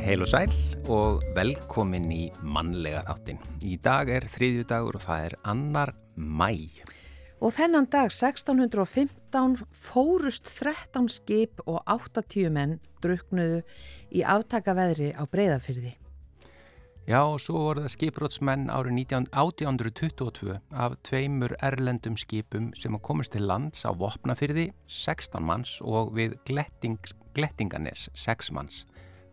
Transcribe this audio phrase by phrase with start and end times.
[0.00, 0.52] Heil og sæl
[0.88, 3.40] og velkomin í mannlega þáttin.
[3.60, 6.48] Í dag er þriðju dagur og það er annar mæ.
[7.44, 13.60] Og þennan dag 1615 fórust 13 skip og 80 menn druknuðu
[14.08, 15.92] í aftakaveðri á breyðafyrði.
[17.10, 23.48] Já, og svo voru það skiprótsmenn árið 1822 af tveimur erlendum skipum sem komist til
[23.50, 27.00] lands á Vopnafyrði, 16 manns og við Gletting,
[27.36, 28.84] Glettinganes, 6 manns.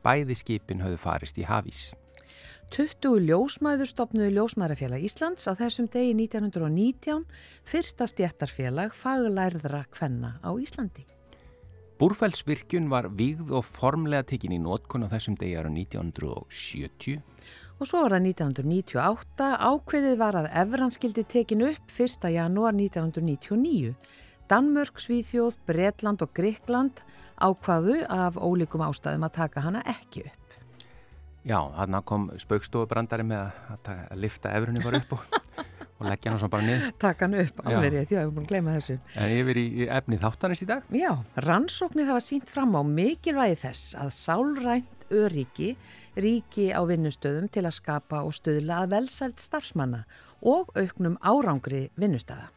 [0.07, 1.89] Bæði skipin höfðu farist í hafís.
[2.71, 7.23] 20 ljósmæður stopnuðu Ljósmæðarfélag Íslands á þessum degi 1919,
[7.67, 11.05] fyrsta stjættarfélag faglærðra kvenna á Íslandi.
[11.97, 17.23] Búrfellsvirkjun var vígð og formlega tekinn í nótkun á þessum degi ára 1970.
[17.77, 22.29] Og svo var það 1998, ákveðið var að Evranskildi tekin upp 1.
[22.35, 23.95] janúar 1999.
[24.47, 27.01] Danmörk, Svíþjóð, Bretland og Gríkland
[27.37, 30.57] ákvaðu af ólíkum ástæðum að taka hana ekki upp.
[31.47, 35.37] Já, þarna kom spaukstofubrandari með að, að lifta efrunni bara upp og,
[36.01, 36.89] og leggja hann svo bara niður.
[36.99, 38.97] Taka hann upp, alveg ég er búin að gleyma þessu.
[39.15, 40.89] En ég verið í efni þáttanist í dag?
[40.91, 41.13] Já,
[41.47, 45.71] rannsóknir hafa sínt fram á mikilvægi þess að sálrænt öryggi
[46.19, 50.03] ríki á vinnustöðum til að skapa og stöðla að velsælt starfsmanna
[50.43, 52.49] og auknum árangri vinnustöða.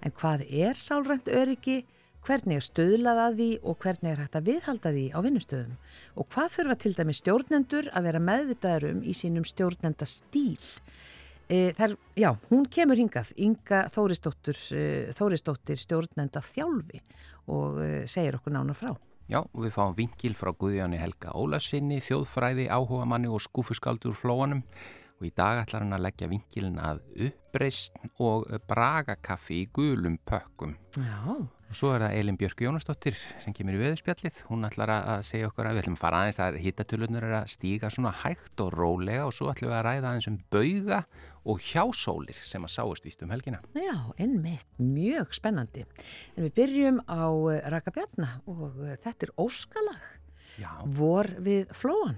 [0.00, 1.82] En hvað er sálrænt öryggi?
[2.26, 5.76] Hvernig er stöðlað að því og hvernig er hægt að viðhalda því á vinnustöðum
[6.18, 10.58] og hvað þurfa til dæmi stjórnendur að vera meðvitaður um í sínum stjórnendastíl.
[11.48, 14.82] E, þar, já, hún kemur hingað, Inga Þóristóttir, e,
[15.16, 17.00] Þóristóttir stjórnenda þjálfi
[17.48, 18.92] og e, segir okkur nána frá.
[19.28, 24.62] Já, og við fáum vinkil frá Guðjáni Helga Ólarsinni, þjóðfræði, áhuga manni og skúfuskaldur flóanum
[25.18, 30.76] og í dag ætlar hann að leggja vinkilin að uppreist og bragakaffi í gulum pökkum.
[30.96, 31.48] Já.
[31.68, 34.38] Og svo er það Elin Björk Jónasdóttir sem kemur í veðurspjallið.
[34.48, 37.50] Hún ætlar að segja okkur að við ætlum að fara aðeins að hittatöluðnur er að
[37.52, 41.00] stíga svona hægt og rólega og svo ætlum við að ræða aðeins um bauga
[41.48, 43.60] og hjásólir sem að sáast víst um helgina.
[43.76, 45.84] Já, ennmitt, mjög spennandi.
[46.36, 50.08] En við byrjum á eh, Raka Bjarna og eh, þetta er Óskalag.
[50.58, 50.72] Já.
[50.96, 52.16] Vor við flóan.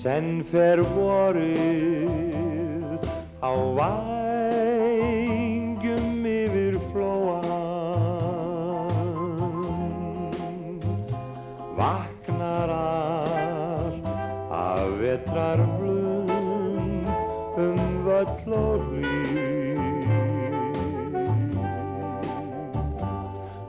[0.00, 3.02] Senn fer vorið
[3.44, 5.04] á vængjum
[6.30, 7.44] yfir flóan
[11.76, 14.08] Vaknar allt
[14.62, 17.04] af vetrar blum
[17.68, 19.84] um völl og hlýr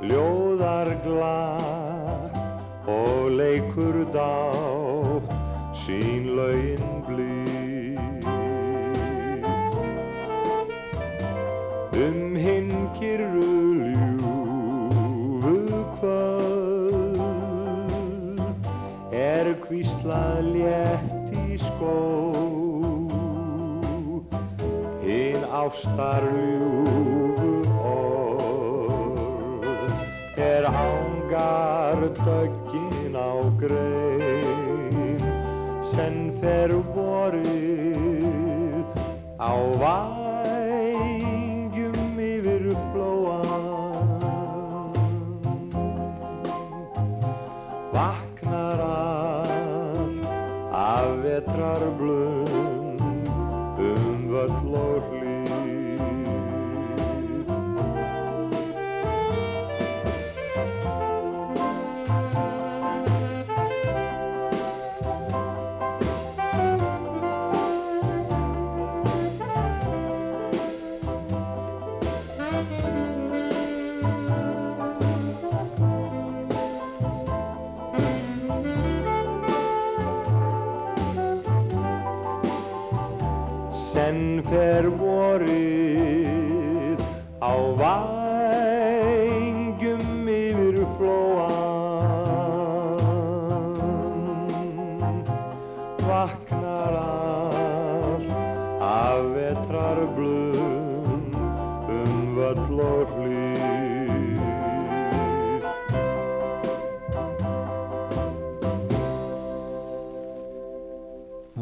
[0.01, 2.35] Ljóðar glatt
[2.87, 5.27] og leikur dátt
[5.75, 7.95] sín laugin blý
[12.01, 13.53] Um hinn kyrru
[13.93, 15.57] ljúfu
[15.99, 17.19] kvöld
[19.11, 22.40] er kvíslað létt í skó
[25.61, 27.51] ástarljúfu
[27.93, 29.61] orð
[30.37, 35.21] er ángar döggin á grein.
[35.91, 38.87] Sem fer vorið
[39.37, 40.10] á vængjum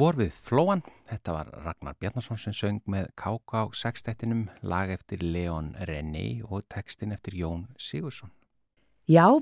[0.10, 3.60] Vor við flóan, þetta var Ragnar Bjarnason sem söng með K.K.
[3.78, 8.32] sextettinum, lag eftir Leon René og textin eftir Jón Sigursson.
[9.06, 9.38] Já,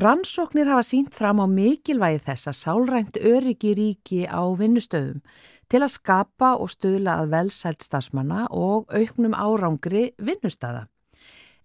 [0.00, 5.20] Rannsóknir hafa sínt fram á mikilvægi þess að sálrænt öryggi ríki á vinnustöðum
[5.68, 10.86] til að skapa og stuðla að velsælt stafsmanna og auknum árangri vinnustada.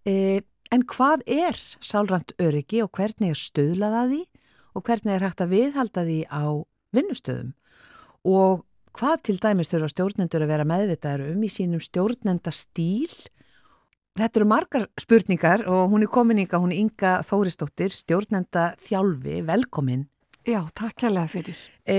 [0.04, 0.44] E,
[0.76, 4.24] en hvað er sálrænt öryggi og hvernig er stuðlað að því
[4.76, 6.44] og hvernig er hægt að viðhalda því á
[6.92, 7.56] vinnustöðum?
[8.26, 8.66] Og
[8.98, 13.12] hvað til dæmis þurfa stjórnendur að vera meðvitaður um í sínum stjórnenda stíl
[14.16, 19.42] Þetta eru margar spurningar og hún er komin ykkar, hún er Inga Þóristóttir, stjórnenda þjálfi,
[19.44, 20.06] velkomin.
[20.46, 21.60] Já, takk kærlega fyrir.
[21.84, 21.98] E,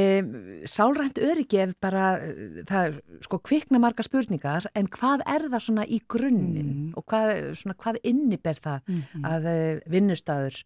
[0.70, 2.14] sálrænt öryggi ef bara,
[2.70, 2.96] það er
[3.26, 6.90] sko kvikna margar spurningar, en hvað er það svona í grunninn mm.
[6.96, 9.26] og hvað, svona, hvað inniber það mm -hmm.
[9.34, 10.62] að eh, vinnustæður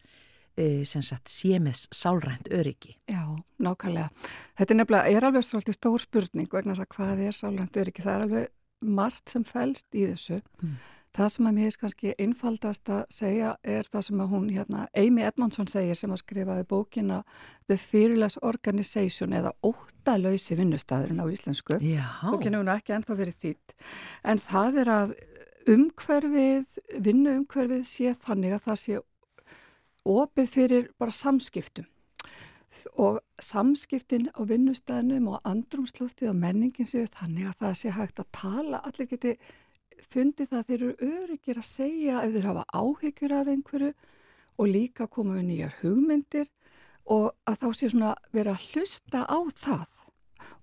[0.58, 2.97] sem sagt sé með sálrænt öryggi?
[3.08, 3.23] Já,
[3.62, 4.11] nákvæmlega.
[4.58, 8.17] Þetta er nefnilega, er alveg svolítið stór spurning vegna að hvað er sálrænt öryggi, það
[8.17, 8.49] er alveg
[8.81, 10.41] margt sem fælst í þessu.
[10.62, 10.81] Mm.
[11.11, 14.85] Það sem að mér er kannski einfaldast að segja er það sem að hún, hérna,
[14.94, 17.17] Amy Edmondson segir sem að skrifaði bókina
[17.67, 21.81] The Fearless Organization eða Óttalöysi vinnustæðurinn á íslensku.
[21.82, 22.06] Já.
[22.31, 23.75] Bókina hún ekki ennþá verið þýtt.
[24.23, 25.17] En það er að
[25.75, 29.02] umhverfið, vinnuumhverfið sé þannig að það sé
[30.08, 31.88] opið fyrir bara samskiptum.
[32.97, 38.31] Og samskiptin á vinnustæðinum og andrumslöftið og menningin séu þannig að það sé hægt að
[38.32, 39.35] tala, allir geti
[40.08, 43.93] fundið það að þeir eru öryggir að segja ef þeir hafa áhyggjur af einhverju
[44.61, 46.49] og líka koma við nýjar hugmyndir
[47.11, 49.89] og að þá sé svona verið að hlusta á það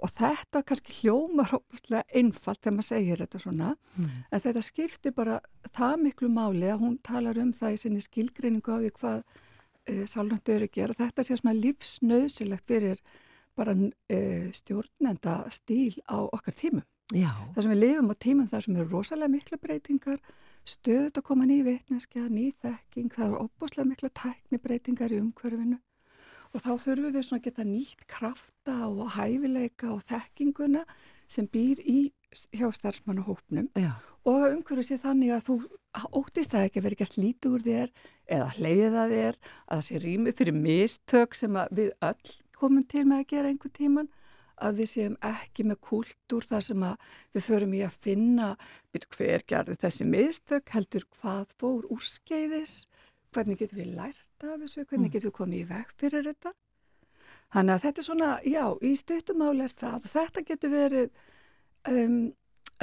[0.03, 4.09] og þetta kannski hljómar óbúslega einfalt þegar maður segir þetta svona mm.
[4.31, 5.38] en þetta skiptir bara
[5.73, 9.23] það miklu máli að hún talar um það í sinni skilgreiningu á því hvað
[9.88, 13.01] e, sálnandi öryggi er að þetta sé svona lífsnauðsilegt fyrir
[13.57, 14.19] bara e,
[14.53, 16.85] stjórnenda stíl á okkar tímum
[17.15, 17.31] Já.
[17.55, 20.17] Það sem við lifum á tímum þar sem eru rosalega mikla breytingar,
[20.67, 25.77] stöðut að koma ný vitneskja, ný þekking, það eru opbúslega mikla tækni breytingar í umhverfinu
[26.53, 30.83] og þá þurfum við svona að geta nýtt krafta og hæfileika og þekkinguna
[31.27, 31.99] sem býr í
[32.55, 33.69] hjá starfsmannahópnum.
[34.27, 35.57] Og að umhverfið sé þannig að þú
[36.19, 37.94] óttist það ekki að vera gert lítið úr þér
[38.38, 43.23] eða hleyða þér, að það sé rýmið fyrir mistök sem við öll komum til með
[43.23, 44.09] að gera einhver tíman
[44.57, 46.85] að við séum ekki með kúltúr þar sem
[47.35, 48.53] við förum í að finna
[48.93, 52.88] hver gerði þessi mistök, heldur hvað fór úrskeiðis,
[53.35, 55.13] hvernig getum við lært af þessu, hvernig mm.
[55.16, 56.54] getum við komið í veg fyrir þetta.
[57.56, 61.24] Þannig að þetta er svona, já, í stuttumáli er það og þetta getur verið,
[61.94, 62.19] um,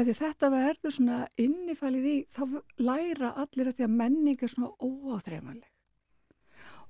[0.00, 2.42] að þetta verður svona innifælið í, þá
[2.80, 5.70] læra allir að því að menning er svona óáþreifanleg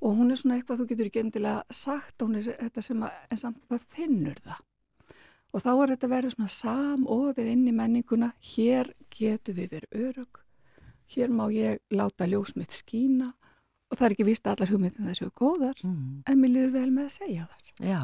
[0.04, 3.18] og hún er svona eitthvað þú getur ekki endilega sagt, hún er þetta sem að,
[3.30, 4.62] en samt hvað finnur það.
[5.54, 10.40] Og þá er þetta verið svona samofið inn í menninguna, hér getur við verið örug,
[11.14, 13.32] hér má ég láta ljósmitt skína
[13.94, 16.04] og það er ekki vist að allar hugmyndin þessu er góðar, mm.
[16.30, 17.72] en mér liður vel með að segja þar.
[17.78, 18.00] Já,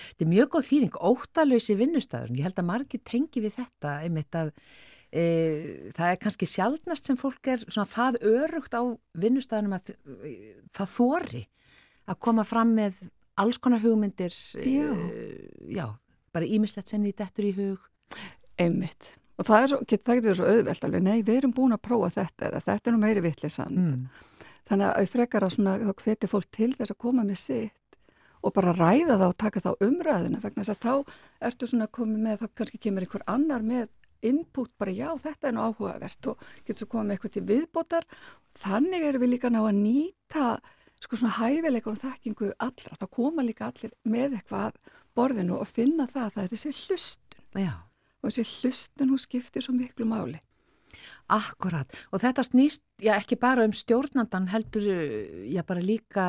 [0.00, 4.38] þetta er mjög góð þýðing, óttalösi vinnustæður, ég held að margir tengi við þetta, einmitt
[4.40, 4.54] að
[5.10, 5.24] e,
[5.96, 8.82] það er kannski sjálfnast sem fólk er svona það örugt á
[9.20, 9.92] vinnustæðunum að
[10.24, 11.44] e, það þóri
[12.04, 13.04] að koma fram með
[13.40, 15.28] alls konar hugmyndir, já, e,
[15.74, 15.86] já
[16.34, 18.18] bara ímislegt sem því dettur í hug
[18.60, 21.74] einmitt og það, svo, get, það getur verið svo auðvelt alveg nei við erum búin
[21.74, 24.04] að prófa þetta eða þetta er nú meiri vittlisann mm.
[24.68, 27.98] Þannig að frekar að svona, þá hveti fólk til þess að koma með sitt
[28.44, 30.94] og bara ræða það og taka þá umræðuna vegna þess að þá
[31.48, 33.92] ertu svona komið með þá kannski kemur einhver annar með
[34.24, 38.08] input bara já þetta er nú áhugavert og getur svo komið með eitthvað til viðbótar
[38.60, 40.46] þannig erum við líka ná að nýta
[41.04, 44.78] sko svona hæfileikar og þekkingu allra, þá koma líka allir með eitthvað
[45.16, 47.74] borðinu og finna það að það er þessi hlustun Já.
[48.22, 50.40] og þessi hlustun hún skiptir svo miklu máli.
[51.32, 51.90] Akkurat.
[52.12, 54.86] Og þetta snýst já ekki bara um stjórnandan heldur
[55.48, 56.26] já bara líka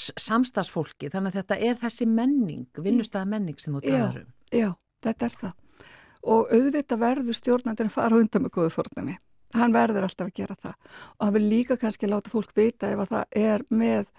[0.00, 4.30] samstagsfólki þannig að þetta er þessi menning, vinnustæða menning sem þú talar um.
[4.50, 4.70] Já,
[5.04, 5.84] þetta er það.
[6.20, 9.16] Og auðvitað verður stjórnandin að fara undan með góðu fórnami.
[9.56, 10.74] Hann verður alltaf að gera það.
[11.18, 14.10] Og hann vil líka kannski láta fólk vita ef að það er með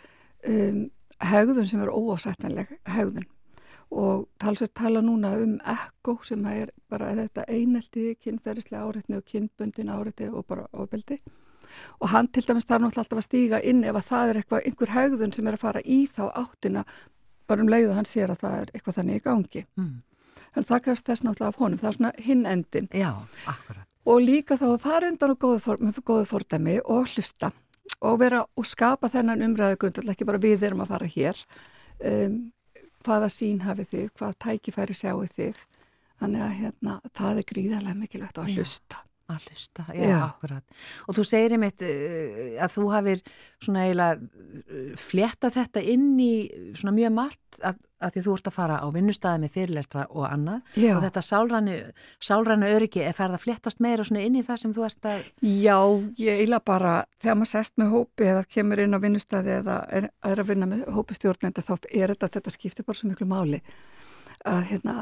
[0.49, 0.81] um,
[1.31, 3.29] hegðun sem er óásættanleg hegðun
[3.91, 9.91] og talsast tala núna um ekko sem er bara þetta einelti, kynferðislega áreitni og kynbundin
[9.91, 11.17] áreitni og bara ofbeldi.
[11.99, 14.63] Og hann til dæmis þarf náttúrulega alltaf að stíga inn ef að það er eitthvað,
[14.67, 16.85] einhver haugðun sem er að fara í þá áttina
[17.47, 19.65] bara um leiðu hann sér að það er eitthvað þannig í gangi.
[19.79, 19.91] Mm.
[20.53, 23.11] þannig það krefst þess náttúrulega af honum, það er svona hinn endin Já,
[24.05, 27.51] og líka þá þar undan og góðu, fordæmi og hlusta.
[28.01, 31.37] Og vera og skapa þennan umræðu grundvöld ekki bara við erum að fara hér.
[31.99, 32.37] Um,
[33.05, 35.63] hvaða sín hafið þið, hvaða tækifæri sjáu þið?
[36.21, 40.81] Þannig að hérna, það er gríðarlega mikilvægt að hlusta Að hlusta, já, já, akkurat.
[41.07, 43.21] Og þú segir einmitt uh, að þú hafið
[43.61, 46.33] svona eiginlega uh, fletta þetta inn í
[46.77, 50.25] svona mjög margt að, að því þú ert að fara á vinnustæði með fyrirlestra og
[50.27, 50.91] annað já.
[50.95, 51.77] og þetta sálrænu,
[52.23, 55.23] sálrænu öryggi er ferð að flettast meira svona inn í það sem þú ert að...
[55.45, 55.77] Já,
[56.21, 60.11] ég eiginlega bara, þegar maður sest með hópi eða kemur inn á vinnustæði eða er,
[60.31, 63.61] er að vinna með hópi stjórnenda þá er þetta, þetta skiptir bara svo miklu máli
[64.45, 64.97] að, hérna,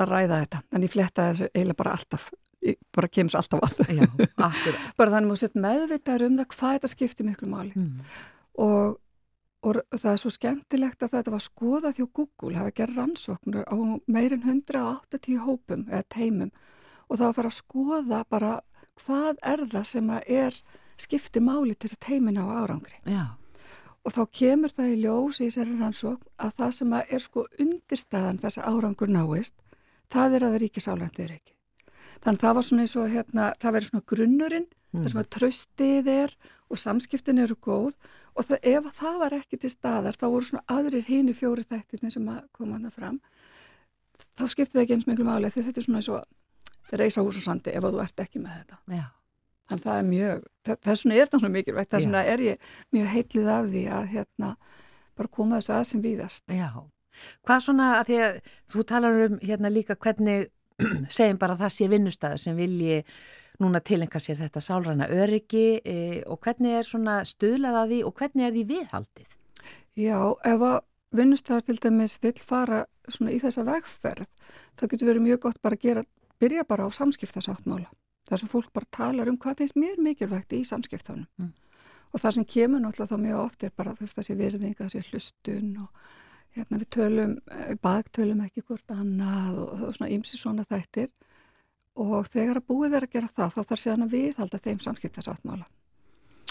[0.00, 0.62] að ræða þetta.
[0.74, 2.30] En ég fletta þessu eiginlega bara alltaf
[2.94, 4.06] bara kemur svo alltaf að Já,
[4.98, 7.72] bara þannig að þú sett meðvitaður um það hvað þetta skiptir miklu máli.
[7.76, 8.10] Mm.
[8.64, 8.98] og,
[9.64, 13.76] og það er svo skemmtilegt að þetta var skoðað hjá Google hafa gerð rannsóknur á
[14.06, 16.52] meirin 180 hópum eða teimum.
[17.08, 18.54] Og það var að fara að skoða bara
[19.00, 20.58] hvað er það sem að er
[21.00, 22.98] skiptir máli til þess að teimin á árangri.
[23.08, 23.36] Já.
[24.04, 27.42] og þá kemur það í ljós í þessari rannsókn að það sem að er sko
[27.60, 29.56] undirstæðan þess að árangur náist
[30.08, 31.52] það er að það ríkis álændir ekki
[32.20, 34.98] Þannig það var svona eins og hérna, það verið svona grunnurinn, mm.
[35.02, 36.34] þar sem að tröstið er
[36.70, 37.94] og samskiptin eru góð
[38.36, 42.12] og það, ef það var ekki til staðar, þá voru svona aðrir hínu fjóri þættirni
[42.14, 43.16] sem að koma hana fram,
[44.36, 47.40] þá skiptið það ekki eins miklu máli því þetta er svona eins og reysa hús
[47.40, 48.78] og sandi ef þú ert ekki með þetta.
[49.00, 49.08] Já.
[49.70, 52.70] Þannig það er mjög, það, það er það svona mikilvægt, það er svona er ég
[52.94, 54.54] mjög heitlið af því að hérna
[55.20, 56.44] bara koma þessu að sem víðast.
[56.50, 56.70] Já.
[57.46, 58.40] Hvað svona að því að
[58.74, 60.50] þú talar um hérna líka hvernig
[61.16, 63.02] segjum bara að það sé vinnustæður sem vilji
[63.60, 68.46] núna tilenga sér þetta sálræna öryggi e, og hvernig er svona stöðlaða því og hvernig
[68.46, 69.34] er því viðhaldið?
[70.00, 70.18] Já,
[70.48, 70.78] ef að
[71.16, 74.28] vinnustæður til dæmis vil fara svona í þessa vegferð,
[74.78, 76.04] það getur verið mjög gott bara að gera,
[76.40, 77.90] byrja bara á samskiptasáttmála.
[78.30, 81.26] Það sem fólk bara talar um hvað finnst mér mikilvægt í samskiptunum.
[81.40, 81.52] Mm.
[82.14, 84.76] Og það sem kemur náttúrulega þá mjög oft er bara þess að það sé virðing,
[84.78, 85.90] það sé hlustun og
[86.56, 91.10] hérna við tölum, eh, bagtölum ekki hvort annað og, og svona ymsi svona þættir
[92.00, 95.68] og þegar að búið er að gera það þá þarf síðan að viðhalda þeim samskiptasáttmála.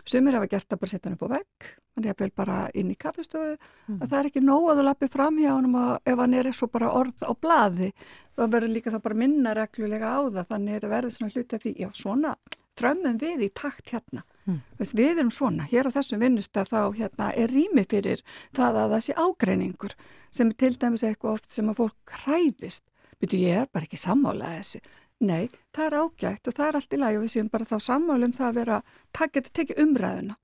[0.09, 2.89] Sumir hefa gert að bara setja hann upp á vegg, þannig að vel bara inn
[2.89, 3.99] í kaffestöðu, mm.
[3.99, 5.75] að það er ekki nóg að þú lappi fram hjá hann
[6.09, 7.91] ef hann er svo bara orð á blaði,
[8.33, 11.59] þá verður líka það bara minna reglulega á það, þannig að þetta verður svona hluti
[11.59, 12.33] af því, já svona,
[12.79, 14.25] drömmum við í takt hérna.
[14.49, 14.61] Mm.
[14.79, 18.23] Veist, við erum svona, hér á þessum vinnustaf þá hérna, er rými fyrir
[18.57, 19.95] það að það sé ágreiningur
[20.33, 22.85] sem til dæmis eitthvað oft sem að fólk hræðist,
[23.21, 24.81] byrju ég er bara ekki sammálað þessu.
[25.19, 27.77] Nei, það er ágætt og það er allt í lagi og við séum bara þá
[27.83, 28.77] sammálum það að vera,
[29.17, 30.37] það getur tekið umræðuna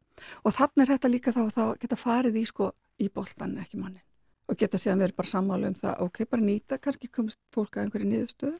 [0.43, 2.67] og þannig er þetta líka þá að það geta farið í sko
[2.99, 4.03] í boltan ekki mannin
[4.45, 8.09] og geta séðan verið bara sammálum það, ok, bara nýta, kannski komst fólk að einhverju
[8.11, 8.59] niðurstöðu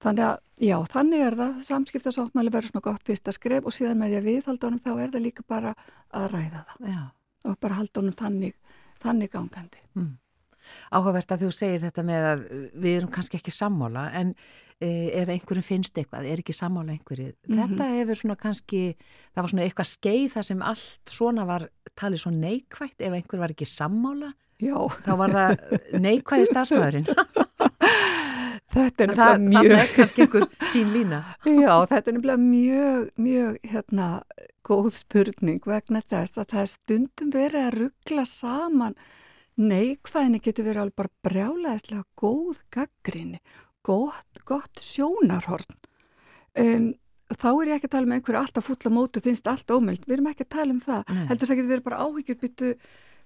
[0.00, 4.14] Þannig að, já, þannig er það, samskiptasáttmæli verður svona gott fyrsta skref og síðan með
[4.14, 5.74] því að viðhalda honum þá er það líka bara
[6.16, 7.02] að ræða það já.
[7.44, 8.56] og bara halda honum þannig,
[9.04, 9.82] þannig gangandi.
[9.98, 10.10] Mm.
[10.94, 12.42] Áhugavert að þú segir þetta með að
[12.80, 14.32] við erum kannski ekki sammála en
[14.80, 14.88] e,
[15.20, 17.32] ef einhverjum finnst eitthvað, er ekki sammála einhverju.
[17.32, 17.60] Mm -hmm.
[17.60, 18.82] Þetta hefur svona kannski,
[19.34, 23.38] það var svona eitthvað skeið þar sem allt svona var talið svo neikvægt ef einhver
[23.44, 24.32] var ekki sammála.
[24.60, 24.76] Já.
[25.04, 27.08] Þá var það neikvæði starfsmöðurinn.
[29.00, 29.72] Er nefnilega mjög...
[29.72, 31.20] Það er kannski einhver fín lína.
[31.64, 34.08] Já, þetta er nefnilega mjög, mjög, hérna,
[34.66, 38.96] góð spurning vegna þess að það er stundum verið að ruggla saman.
[39.60, 43.40] Neikvæðinni getur verið alveg bara brjálæðislega góð gaggrinni,
[43.86, 45.78] gott, gott sjónarhorn.
[46.60, 46.92] Um,
[47.30, 50.06] þá er ég ekki að tala um einhverju alltaf fulla mótu, finnst allt ómeld.
[50.06, 51.02] Við erum ekki að tala um það.
[51.10, 51.26] Nei.
[51.30, 52.70] Heldur það getur verið bara áhyggjurbyttu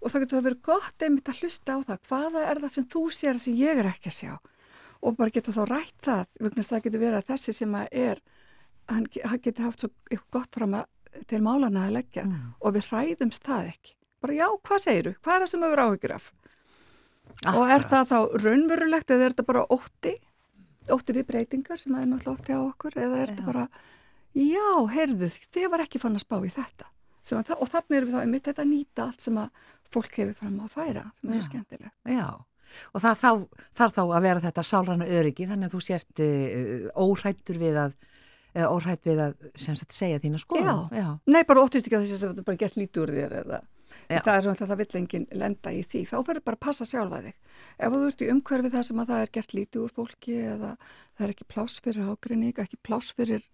[0.05, 2.03] og það getur verið gott einmitt að hlusta á það.
[2.09, 4.35] Hvaða er það sem þú sér sem ég er ekki að sjá?
[5.05, 8.23] Og bara geta þá rætt það vegna það getur verið að þessi sem að er
[8.91, 9.91] hann, hann getur haft svo
[10.35, 10.87] gott fram að,
[11.31, 12.25] til málana að leggja.
[12.29, 12.55] Mm.
[12.61, 13.97] og við hræðumst það ekki.
[14.25, 15.13] Bara já, hvað segiru?
[15.21, 16.31] Hvað er það sem við verðum áhyggjur af?
[17.35, 17.59] Akkurat.
[17.59, 20.15] Og er það þá raunverulegt eða er þetta bara ótti?
[20.95, 22.99] Ótti við breytingar sem er náttúrulega ótti á okkur?
[23.01, 23.67] Eða er þetta bara
[24.35, 26.89] já, heyrðu, þið var ekki fann að spá í þetta.
[27.25, 30.59] Að, og þannig erum við þá einmitt þetta nýta allt sem að fólk hefur fram
[30.65, 31.97] að færa sem er skemmtilegt.
[32.09, 32.27] Já
[32.93, 33.45] og það
[33.75, 37.97] þarf þá að vera þetta sálrana öryggi þannig að þú sést uh, óhættur við að
[38.55, 40.89] eða óhætt við að sagt, segja þína skoðum.
[40.95, 41.01] Já.
[41.03, 41.07] Já.
[41.27, 43.63] Nei, bara óttist ekki að þess að þetta bara gert lítið úr þér eða
[43.95, 46.03] það er svona að það vill enginn lenda í því.
[46.11, 47.37] Þá verður bara að passa sjálfa þig.
[47.79, 50.71] Ef þú ert í umhverfi þar sem að það er gert lítið úr fólki eða
[50.83, 53.45] það er ekki pláss fyrir ágrinning, ekki pláss fyrir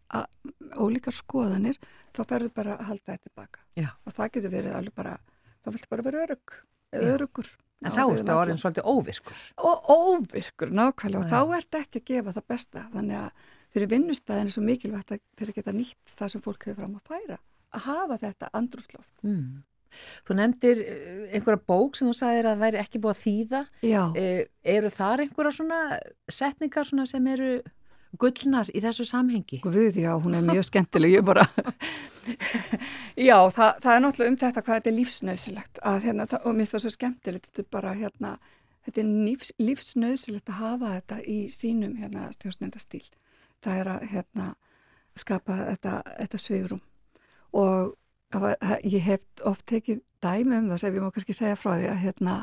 [0.81, 1.81] ólíkar skoðanir,
[2.17, 3.64] þá verður bara að halda þetta tilbaka.
[3.81, 3.90] Já.
[4.05, 5.17] Og það getur verið alveg bara,
[5.61, 6.57] þá viltu bara vera örug
[6.90, 7.52] eða örugur.
[7.80, 9.40] En þá ertu orðin svolítið óvirkur.
[9.64, 11.22] Og óvirkur, nákvæmlega.
[11.22, 12.84] Og þá ertu ekki að gefa það besta.
[12.92, 16.66] Þannig að fyrir vinnustæðin er svo mikilvægt að þess að geta nýtt það sem fólk
[16.68, 17.40] hefur fram að færa.
[17.70, 19.12] Að hafa þetta andrúsloft.
[19.25, 19.62] Mm.
[20.26, 23.62] Þú nefndir eh, einhverja bók sem þú sagðir að væri ekki búið að þýða.
[23.88, 24.02] Já.
[24.14, 24.26] E,
[24.76, 25.80] eru þar einhverja svona
[26.30, 27.50] setningar svona sem eru
[28.19, 29.61] gullnar í þessu samhengi?
[29.64, 31.45] Guð, já, hún er mjög skemmtileg, ég bara,
[33.29, 36.64] já, það, það er náttúrulega um þetta hvað þetta er lífsnausilegt að, hérna, og mér
[36.64, 38.33] finnst það svo skemmtilegt, þetta er bara, hérna,
[38.88, 43.07] þetta er lífs, lífsnausilegt að hafa þetta í sínum, hérna, stjórnendastíl.
[43.61, 44.50] Það er að, hérna,
[45.19, 46.83] skapa þetta, þetta svigurum
[47.57, 47.97] og
[48.31, 51.88] var, ég hef oft tekið dæmi um það sem ég má kannski segja frá því
[51.90, 52.35] að, hérna,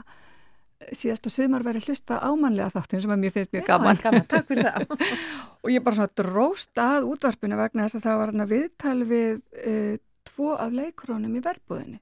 [0.77, 3.98] síðasta sumar verið hlusta ámanlega þáttin sem að mér finnst mjög gaman.
[3.98, 5.07] Já, gaman, takk fyrir það.
[5.63, 9.39] og ég bara svona dróst að útvarpinu vegna þess að það var hana viðtal við
[9.41, 9.96] uh,
[10.29, 12.00] tvo af leikrónum í verbúðinni.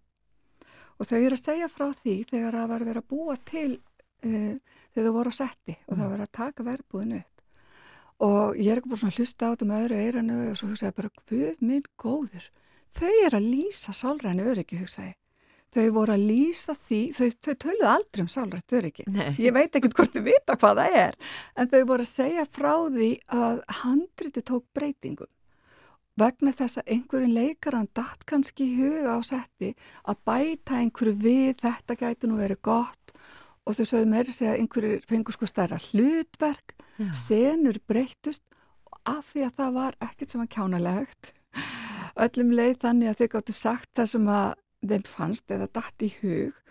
[0.95, 3.71] Og þau eru að segja frá því þegar það var að vera að búa til
[3.75, 4.53] uh,
[4.91, 7.31] þegar þau voru á setti og það var að taka verbúðinu upp.
[8.25, 10.69] Og ég er ekki búin svona að hlusta á þetta með öðru eiranu og svo
[10.71, 12.45] hugsaði bara, hvað minn góður?
[12.95, 15.15] Þau eru að lýsa sálræni öryggi, hugsaði
[15.75, 19.05] þau voru að lýsa því, þau, þau töluðu aldrei um sálrætt öryggi.
[19.41, 21.17] Ég veit ekkert hvort þau vita hvað það er,
[21.55, 25.31] en þau voru að segja frá því að handriti tók breytingum.
[26.15, 29.73] Vegna þess að einhverjum leikaran datt kannski í huga á setti
[30.07, 33.15] að bæta einhverju við, þetta gæti nú verið gott
[33.65, 37.09] og þau sögðu meiri segja að einhverjur fengur sko stærra hlutverk, Já.
[37.19, 38.45] senur breytust
[39.03, 41.33] af því að það var ekkert sem var kjánalegt.
[42.15, 44.53] Öllum leið þannig að þau gáttu sagt það sem að
[44.91, 46.61] þeim fannst eða dætt í hug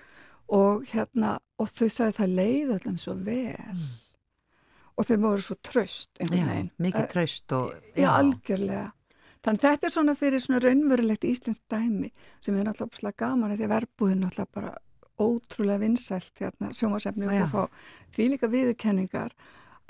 [0.55, 3.87] og hérna og þau sagði það leið öllum svo vel mm.
[4.95, 6.11] og þau voru svo tröst.
[6.21, 6.45] Já,
[6.77, 8.05] mikið tröst og já.
[8.05, 8.91] já, algjörlega.
[9.45, 13.75] Þannig þetta er svona fyrir svona raunverulegt íslensk dæmi sem er náttúrulega gaman því að
[13.75, 14.73] verbúðin náttúrulega bara
[15.21, 17.67] ótrúlega vinsælt hérna sjómasefni og fá
[18.17, 19.35] því líka viðurkenningar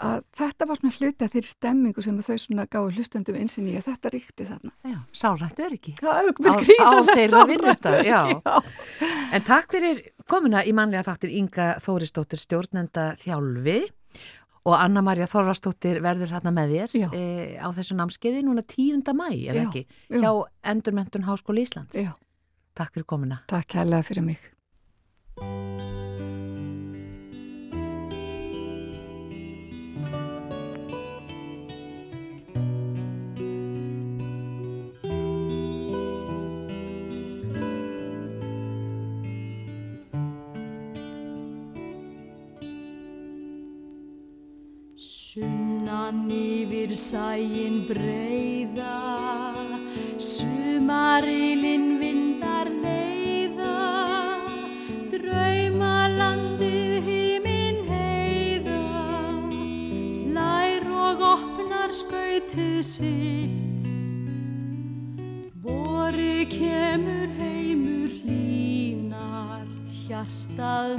[0.03, 3.77] að þetta var svona hluti að þeirri stemmingu sem þau svona gáði hlustendum einsinn í
[3.79, 4.73] að þetta ríkti þarna.
[4.91, 5.95] Já, sálrætt öryggi.
[6.01, 8.21] Það er á þeirra vinnustar, já.
[9.35, 13.79] En takk fyrir komuna í manlega þáttir Inga Þóristóttir stjórnenda þjálfi
[14.65, 17.25] og Anna-Maria Þorvarstóttir verður þarna með þér e,
[17.61, 19.05] á þessu námskeiði núna 10.
[19.13, 19.85] mæ, er já, ekki?
[20.09, 20.21] Já.
[20.25, 20.31] Hjá
[20.75, 22.01] Endurmentun Háskóli Íslands.
[22.01, 22.15] Já.
[22.75, 23.43] Takk fyrir komuna.
[23.51, 24.53] Takk hella fyrir mig.
[46.05, 48.97] Sunnan yfir sæin breyða,
[50.21, 53.79] sumarilinn vindar leiða,
[55.15, 58.85] draumalandið hímin heiða,
[60.37, 63.89] lær og opnar skautið sitt.
[65.65, 69.65] Bori kemur heimur hlínar,
[70.05, 70.99] hjartað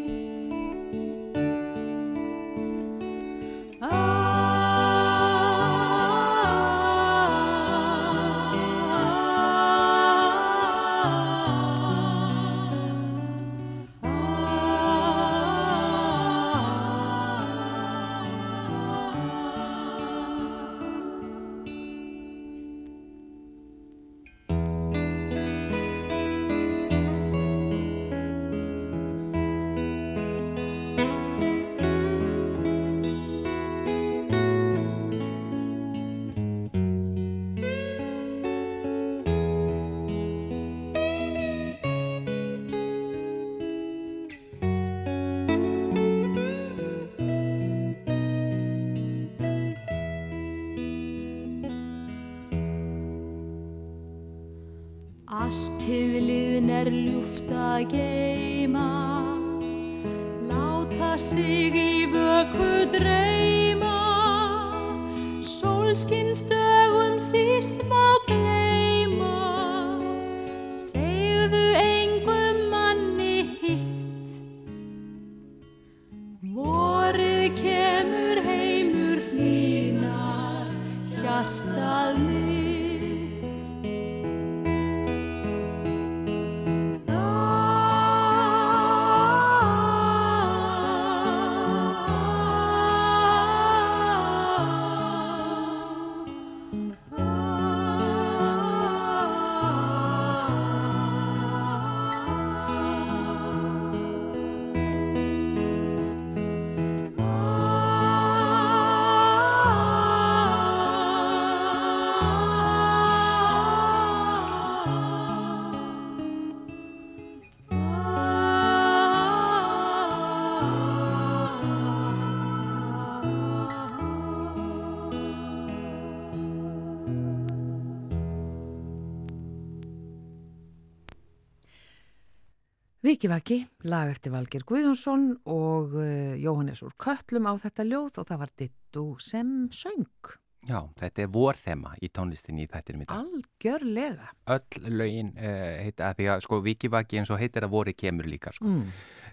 [133.11, 133.57] Vikivaki,
[133.91, 138.51] lag eftir Valgir Guðjónsson og uh, Jóhannes úr Köllum á þetta ljóð og það var
[138.61, 140.29] dittu sem söng.
[140.69, 143.25] Já, þetta er vorþema í tónlistinni í þættinum í dag.
[143.25, 144.29] Algjörlega.
[144.55, 148.53] Öll lögin uh, heita, því að sko Vikivaki eins og heitir að vorið kemur líka
[148.55, 148.69] sko.
[148.69, 148.85] Mm.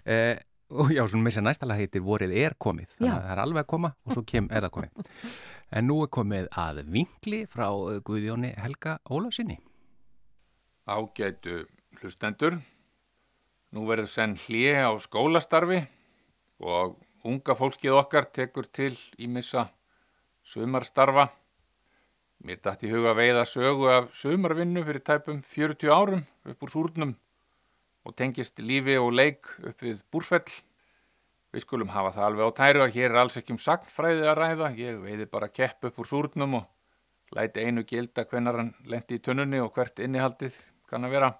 [0.03, 0.41] Uh,
[0.75, 2.89] og já, svona með þess að næsta lag heitir vorið er komið.
[2.97, 3.13] Þannig Já.
[3.13, 5.13] að það er alveg að koma og svo kem, er það komið.
[5.79, 7.69] En nú er komið að vinkli frá
[8.03, 9.59] Guðjóni Helga Ólafsinni.
[10.89, 11.61] Ágætu
[12.01, 12.59] hlustendur.
[13.69, 15.83] Nú verður senn hlið á skólastarfi
[16.65, 16.95] og
[17.29, 19.67] unga fólkið okkar tekur til í missa
[20.41, 21.27] sumarstarfa.
[22.41, 26.71] Mér dætti í huga að veiða sögu af sumarvinnu fyrir tæpum 40 árum upp úr
[26.73, 27.11] súrnum
[28.07, 30.49] og tengist lífi og leik upp við búrfell.
[31.53, 34.39] Við skulum hafa það alveg á tæru að hér er alls ekki um sagnfræði að
[34.39, 34.71] ræða.
[34.79, 39.21] Ég veiði bara kepp upp úr súrnum og læti einu gilda hvenar hann lendi í
[39.21, 40.57] tunnunni og hvert innihaldið
[40.89, 41.31] kann að vera.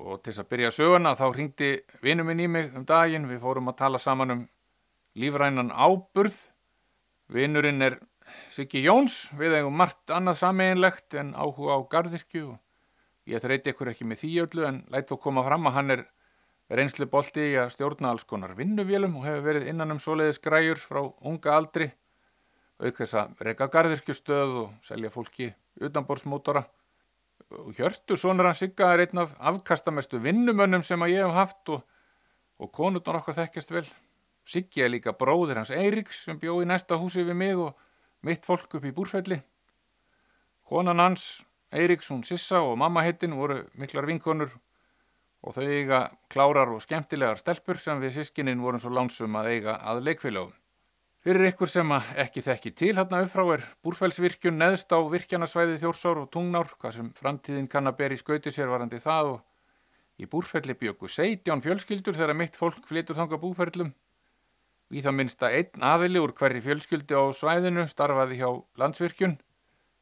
[0.00, 1.70] Og til þess að byrja söguna þá ringdi
[2.02, 3.28] vinur minn í mig um daginn.
[3.28, 4.42] Við fórum að tala saman um
[5.18, 6.38] lífrænan áburð.
[7.32, 7.98] Vinurinn er
[8.52, 9.28] Siggi Jóns.
[9.36, 12.48] Við eigum margt annað sameinlegt en áhuga á garðirkju.
[12.54, 15.94] og Ég þreyti ykkur ekki með því öllu en læt þó koma fram að hann
[15.94, 16.04] er
[16.72, 20.80] reynslu bolti í að stjórna alls konar vinnuvélum og hefur verið innan um svoleiðis græjur
[20.80, 21.92] frá unga aldri.
[22.82, 26.81] Auk þess að reyka garðirkjustöð og selja fólki utanborsmótora og
[27.76, 31.82] Hjörtur sonur hans Sigga er einn af afkastamestu vinnumönnum sem að ég hef haft og,
[32.58, 33.84] og konurnar okkar þekkjast vel.
[34.44, 37.76] Siggi er líka bróðir hans Eiríks sem bjó í næsta húsi við mig og
[38.26, 39.38] mitt fólk upp í búrfelli.
[40.68, 44.52] Konan hans, Eiríks, hún Sissa og mamma hittin voru miklar vinkonur
[45.42, 49.76] og þau eiga klárar og skemmtilegar stelpur sem við sískinin vorum svo lánsum að eiga
[49.76, 50.54] að leikfélögum.
[51.22, 56.30] Fyrir ykkur sem ekki þekki til hérna uppfrá er búrfellsvirkjun neðst á virkjanasvæði Þjórsár og
[56.34, 59.36] Tungnár, hvað sem framtíðin kann að bera í skauti sér varandi það og
[60.18, 63.92] í búrfelli bjöku 17 fjölskyldur þegar mitt fólk flytur þanga búferlum.
[64.90, 68.50] Í það minnsta einn aðili úr hverri fjölskyldi á svæðinu starfaði hjá
[68.82, 69.36] landsvirkjun.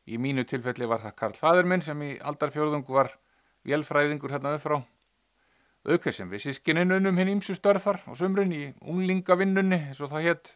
[0.08, 3.12] Í mínu tilfelli var það Karl Fadur minn sem í aldarfjörðungu var
[3.68, 4.80] vélfræðingur hérna uppfrá.
[5.84, 10.26] Aukveð sem við sískinin unnum hinn ímsu störfar og sumrun í unglingavinnunni, eins og það
[10.30, 10.54] hétt.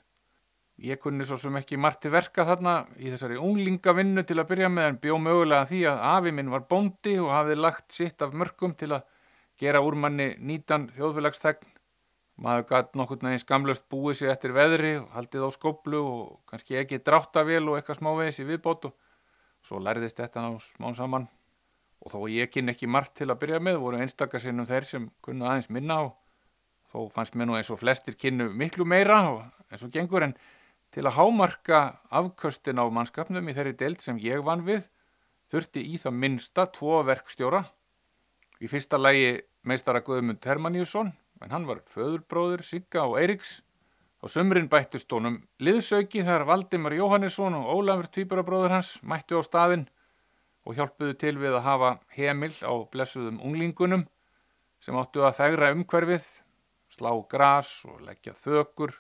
[0.82, 4.88] Ég kunni svo sem ekki margt verka þarna í þessari unglingavinnu til að byrja með
[4.88, 8.74] en bjó mögulega því að afi minn var bóndi og hafði lagt sitt af mörgum
[8.74, 9.04] til að
[9.62, 11.70] gera úr manni nýtan þjóðfélagsþegn.
[12.42, 16.80] Maður gætt nokkurn veginn skamlust búið sér eftir veðri og haldið á skóplu og kannski
[16.80, 18.96] ekki dráttavél og eitthvað smávegis í viðbót og
[19.62, 21.28] svo lærðist þetta ná smán saman.
[22.02, 25.46] Og þó ég kynni ekki margt til að byrja með voru einstakasinnum þeir sem kunnu
[25.46, 26.18] aðeins minna og
[26.90, 29.22] þó fannst mér nú eins og flestir kynnu miklu meira
[29.70, 30.34] eins og gengur en
[30.94, 31.78] til að hámarka
[32.14, 34.86] afköstin á mannskapnum í þeirri deild sem ég vann við
[35.50, 37.64] þurfti í það minnsta tvo verkstjóra.
[38.62, 41.10] Í fyrsta lægi meistara Guðmund Hermanníusson
[41.42, 43.58] en hann var föðurbróður Sigga og Eiríks.
[44.22, 49.88] Á sumrin bættist honum liðsauki þegar Valdimar Jóhannesson og Ólafur tvíburabróður hans mættu á staðinn
[50.64, 54.06] og hjálpuðu til við að hafa hemil á blessuðum unglingunum
[54.80, 56.24] sem áttu að fegra umhverfið,
[56.92, 58.94] slá gras og leggja þökur,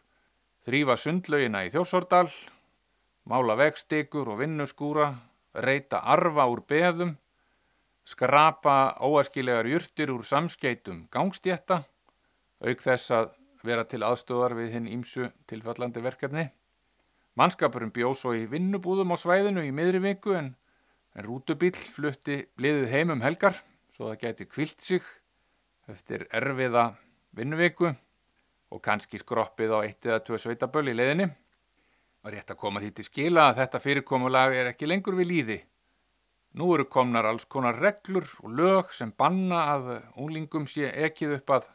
[0.64, 2.28] þrýfa sundlaugina í Þjórsordal,
[3.28, 5.10] mála vegstikur og vinnuskúra,
[5.54, 7.14] reyta arfa úr beðum,
[8.04, 11.82] skrapa óaskilegar jurtir úr samskeitum gangstjetta,
[12.64, 13.32] auk þess að
[13.64, 16.48] vera til aðstöðar við hinn ímsu tilfallandi verkefni.
[17.34, 20.52] Mannskapurinn bjó svo í vinnubúðum á svæðinu í miðri viku en,
[21.16, 23.58] en rútubíl flutti liðið heim um helgar
[23.94, 25.04] svo það gæti kvilt sig
[25.90, 26.92] eftir erfiða
[27.36, 27.92] vinnuviku
[28.74, 31.28] og kannski skroppið á eitt eða tvö sveitaböll í leiðinni.
[32.24, 35.58] Var rétt að koma því til skila að þetta fyrirkomulag er ekki lengur við líði.
[36.58, 39.88] Nú eru komnar alls konar reglur og lög sem banna að
[40.22, 41.68] unglingum sé ekið upp að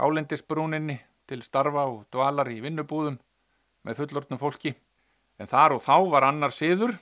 [0.00, 3.18] hálendisbrúninni til starfa og dvalar í vinnubúðum
[3.86, 4.74] með fullortnum fólki.
[5.40, 6.94] En þar og þá var annar siður.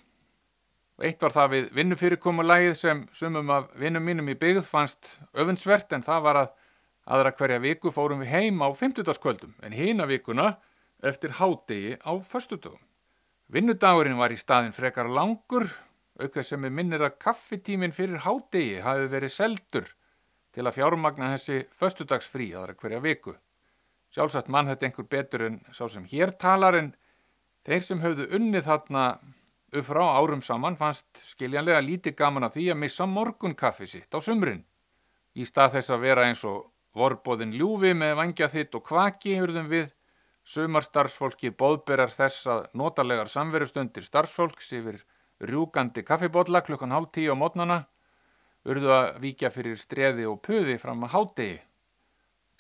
[1.01, 6.05] Eitt var það við vinnufyrirkomulagið sem sumum af vinnum mínum í byggð fannst öfundsvert en
[6.05, 6.51] það var að
[7.11, 9.49] aðra hverja viku fórum við heim á 50.
[9.67, 10.53] en hina vikuna
[11.03, 12.81] eftir hádegi á föstudögum.
[13.51, 15.67] Vinnudagurinn var í staðin frekar langur,
[16.21, 19.89] aukveð sem við minnir að kaffitíminn fyrir hádegi hafi verið seldur
[20.55, 23.35] til að fjármagna þessi föstudagsfrí aðra hverja viku.
[24.15, 26.95] Sjálfsagt mann þetta einhver betur en sá sem hér talar en
[27.67, 29.05] þeir sem höfðu unnið þarna
[29.71, 34.19] upp frá árum saman fannst skiljanlega lítið gaman að því að missa morgunkaffi sitt á
[34.23, 34.63] sumrin.
[35.35, 39.71] Í stað þess að vera eins og vorbóðin ljúfi með vangja þitt og kvaki hurðum
[39.71, 39.95] við
[40.51, 45.03] sumarstarfsfólki bóðberar þess að notalegar samverustundir starfsfólks yfir
[45.41, 47.85] rjúkandi kaffibólla klukkan hálf tíu á mótnana
[48.69, 51.61] urðu að víkja fyrir streði og puði fram að hádegi.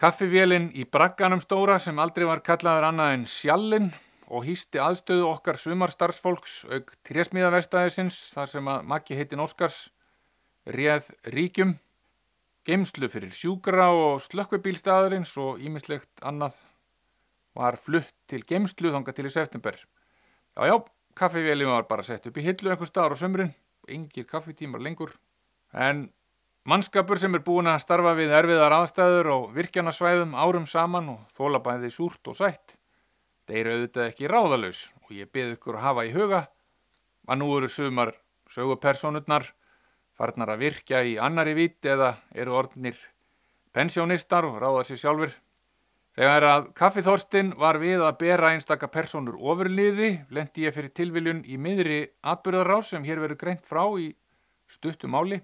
[0.01, 3.91] Kaffivélinn í bragganum stóra sem aldrei var kallaður annað en sjallinn
[4.31, 9.91] og hýsti aðstöðu okkar sumarstarfsfólks auk trésmíðaverstaðisins þar sem að makki heitin Óskars
[10.71, 11.75] réð ríkjum,
[12.71, 16.61] geimslu fyrir sjúkra og slökkvibílstaðurins og ímislegt annað
[17.59, 19.75] var flutt til geimslu þanga til í september.
[20.55, 20.77] Já, já,
[21.19, 23.51] kaffivélum var bara sett upp í hillu einhver staðar á sömurinn,
[23.91, 25.17] engir kaffitímar lengur,
[25.75, 26.09] en
[26.69, 31.59] Mannskapur sem er búin að starfa við erfiðar aðstæður og virkjanasvæðum árum saman og þóla
[31.65, 32.77] bæði súrt og sætt.
[33.49, 36.43] Þeir auðvitað ekki ráðalaus og ég byrð ykkur að hafa í huga
[37.27, 38.13] að nú eru sumar
[38.53, 39.49] sögupersonurnar
[40.21, 42.99] farnar að virkja í annari vít eða eru orðnir
[43.73, 45.33] pensjónistar og ráða sér sjálfur.
[46.19, 51.57] Þegar að kaffithorstinn var við að bera einstaka personur ofurliði lendi ég fyrir tilviljun í
[51.57, 54.11] miðri atbyrðarás sem hér verið greint frá í
[54.71, 55.39] stuttum áli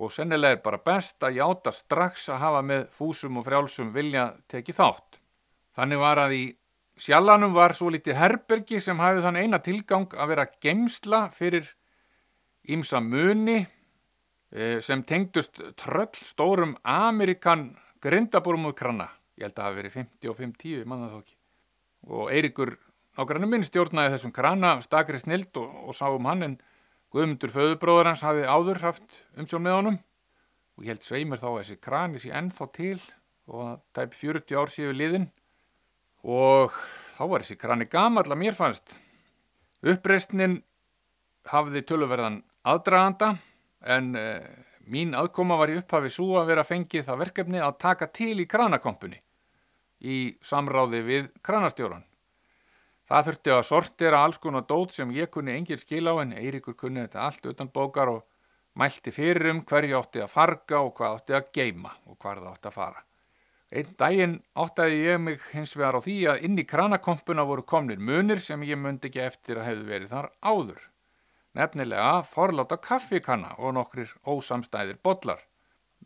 [0.00, 4.30] og sennilega er bara best að játa strax að hafa með fúsum og frjálsum vilja
[4.48, 5.18] tekið þátt.
[5.76, 6.44] Þannig var að í
[7.00, 11.68] sjallanum var svo litið herbergi sem hafið þann eina tilgang að vera gemsla fyrir
[12.70, 13.58] ímsa muni
[14.82, 17.70] sem tengdust tröll stórum Amerikan
[18.02, 19.06] grindaborum úr krana.
[19.38, 21.36] Ég held að það hafi verið 50 og 50, ég manna þá ekki.
[22.10, 22.74] Og Eirikur
[23.18, 26.58] nákvæmlega minn stjórnaði þessum krana stakri snild og, og sá um hann en
[27.10, 29.96] Guðmundur föðubróður hans hafi áður haft umsjón með honum
[30.78, 32.98] og ég held sveimur þá að þessi krani sé ennþá til
[33.50, 35.26] og að tæp 40 ár séu liðin
[36.22, 36.76] og
[37.16, 38.94] þá var þessi krani gamall að mér fannst.
[39.82, 40.60] Uppreistnin
[41.50, 43.32] hafði tölverðan aðdraganda
[43.80, 44.44] en eh,
[44.90, 48.48] mín aðkoma var í upphafi svo að vera fengið það verkefni að taka til í
[48.50, 49.20] kranakompunni
[50.00, 52.04] í samráði við kranastjóran.
[53.10, 56.76] Það þurfti að sortera alls konar dót sem ég kunni engin skil á en Eiríkur
[56.78, 58.20] kunni þetta allt utan bókar og
[58.78, 62.52] mælti fyrir um hverju átti að farga og hvað átti að geima og hvað það
[62.52, 63.02] átti að fara.
[63.70, 68.00] Einn daginn áttaði ég mig hins vegar á því að inn í kranakompuna voru komnir
[68.02, 70.80] munir sem ég myndi ekki eftir að hefðu verið þar áður.
[71.58, 75.40] Nefnilega forláta kaffikanna og nokkrir ósamstæðir bollar.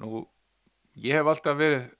[0.00, 0.24] Nú,
[0.96, 1.90] ég hef alltaf verið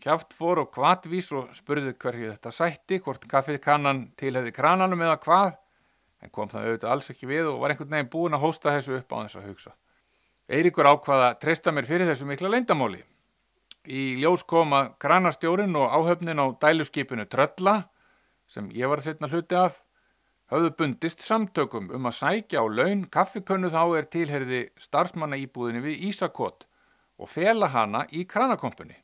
[0.00, 5.18] kjáft fór og kvatvís og spurði hverju þetta sætti, hvort kaffið kannan tilhefði krananum eða
[5.20, 5.56] hvað,
[6.24, 8.96] en kom það auðvitað alls ekki við og var einhvern veginn búin að hósta þessu
[8.98, 9.74] upp á þess að hugsa.
[10.48, 13.02] Eiríkur ákvaða að treysta mér fyrir þessu mikla leindamóli.
[13.84, 17.82] Í ljós koma kranastjórin og áhöfnin á dæluskipinu Trölla,
[18.48, 19.80] sem ég var að setna hluti af,
[20.54, 26.04] hafðu bundist samtökum um að sækja á laun kaffikönnu þá er tilherði starfsmanna íbúðinni við
[26.10, 26.68] Ísakot
[27.18, 28.94] og fela hana í kranakompunni.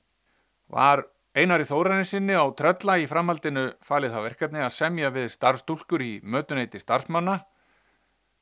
[0.71, 1.03] Var
[1.35, 6.83] Einari Þóraninsinni á trölla í framhaldinu falið það verkefni að semja við starfstúlkur í mötuneyti
[6.83, 7.41] starfsmanna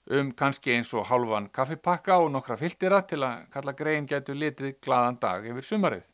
[0.09, 4.79] um kannski eins og hálfan kaffipakka og nokkra filtira til að kalla grein getur litið
[4.85, 6.07] gladan dag yfir sumarið.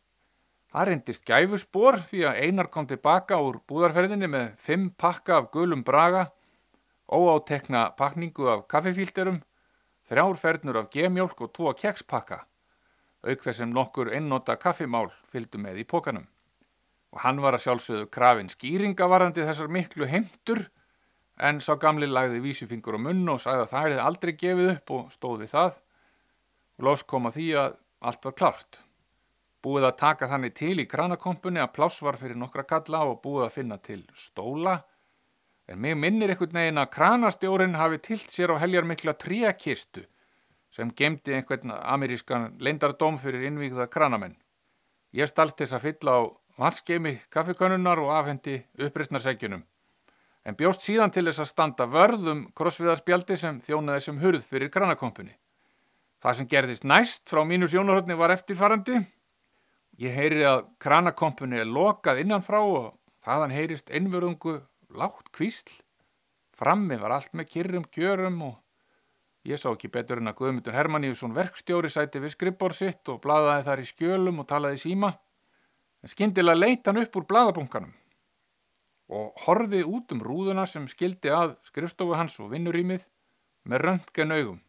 [0.74, 5.85] Það reyndist gæfusbor því að Einar kom tilbaka úr búðarferðinni með fimm pakka af gulum
[5.87, 6.26] braga,
[7.11, 9.43] óátekna pakningu af kaffifilterum,
[10.09, 12.45] þrjárfernur af gemjólk og tvo kekspakka
[13.25, 16.27] auk þessum nokkur einnota kaffimál fylgdu með í pókanum.
[17.14, 20.64] Og hann var að sjálfsögðu krafin skýringavarandi þessar miklu heimtur
[21.40, 24.95] en sá gamli lagði vísufingur á munn og sagði að það hefði aldrei gefið upp
[24.97, 25.79] og stóð við það
[26.75, 28.81] og lós kom að því að allt var klart.
[29.64, 33.47] Búið að taka þannig til í kranakompunni að pláss var fyrir nokkra kalla og búið
[33.47, 34.83] að finna til stóla
[35.68, 40.05] en mig minnir einhvern veginn að kranastjórin hafi tilt sér á heljar mikla tríakistu
[40.74, 44.35] sem gemdi einhvern amerískan leindardóm fyrir innvíkða kranamenn.
[45.14, 46.20] Ég stalst þess að fylla á
[46.59, 49.62] varskeimi kaffikönunar og afhendi uppreistnarsækjunum,
[50.44, 55.35] en bjóst síðan til þess að standa vörðum krossviðarspjaldi sem þjónaði sem hurð fyrir kranakompunni.
[56.22, 59.00] Það sem gerðist næst frá mínu sjónarhóttni var eftirfarandi.
[60.03, 64.59] Ég heyri að kranakompunni er lokað innanfrá og þaðan heyrist einverðungu
[64.98, 65.72] látt kvísl.
[66.54, 68.61] Frammi var allt með kyrrum, gjörum og
[69.44, 73.66] Ég sá ekki betur en að Guðmundur Hermanníusson verkstjóri sæti við skrippbór sitt og bladaði
[73.66, 75.11] þar í skjölum og talaði síma.
[76.00, 77.92] En skindilega leita hann upp úr bladabunkanum
[79.14, 83.04] og horfið út um rúðuna sem skildi að skrifstofu hans og vinnurýmið
[83.68, 84.62] með röntgen augum.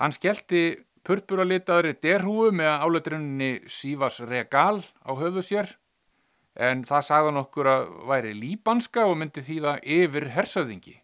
[0.00, 0.62] Hann skellti
[1.04, 5.76] purpuralitaðri derhúu með áleitrinni Sívas Regal á höfu sér
[6.56, 10.96] en það sagðan okkur að væri líbanska og myndi þýða yfir hersöðingi.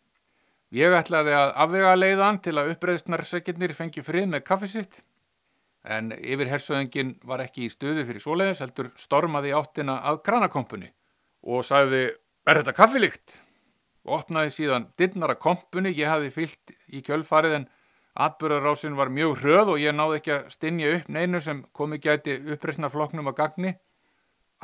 [0.75, 5.03] Ég ætlaði að afvega leiðan til að uppreðsnarsækjirnir fengi frið með kaffisitt
[5.87, 10.91] en yfir hersöðingin var ekki í stöðu fyrir svoleiðis heldur stormaði áttina að kranakompunni
[11.47, 13.41] og sagði er þetta kaffilikt?
[14.07, 17.67] og opnaði síðan dinnara kompunni, ég hafi fyllt í kjölfarið en
[18.27, 22.39] atbyrðarásin var mjög hröð og ég náði ekki að stinja upp neinu sem komi gæti
[22.55, 23.75] uppreysnarfloknum að gagni.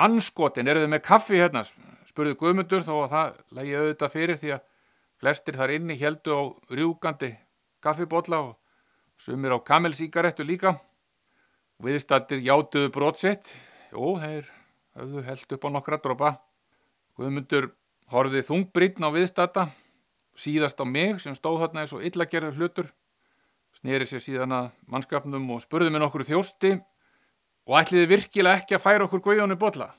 [0.02, 1.62] Anskotin, eru þið með kaffi hérna?
[2.08, 4.64] spurði Guðmundur þó að það lægi auðvitað fyrir því að
[5.22, 6.42] flestir þar inni heldu á
[6.74, 7.30] rjúkandi
[7.82, 8.56] kaffibotla og
[9.20, 10.76] sumir á kamelsíkarettu líka.
[11.82, 13.54] Viðstattir játuðu brotsitt,
[13.90, 14.50] jú, þeir
[14.98, 16.32] höfðu held upp á nokkra dropa.
[17.18, 17.72] Guðmundur
[18.12, 19.66] horfið þungbrinn á viðstatta,
[20.36, 22.92] síðast á mig sem stóð þarna eins og illagerður hlutur,
[23.80, 26.76] snýri sér síðan að mannskapnum og spurði mér nokkur þjósti
[27.68, 29.92] og ætliði virkilega ekki að færa okkur guðjónu botla.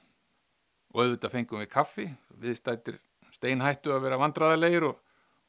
[0.94, 2.08] Og auðvitað fengum við kaffi,
[2.44, 3.00] viðstættir
[3.34, 5.00] steinhættu að vera vandraðarleir og,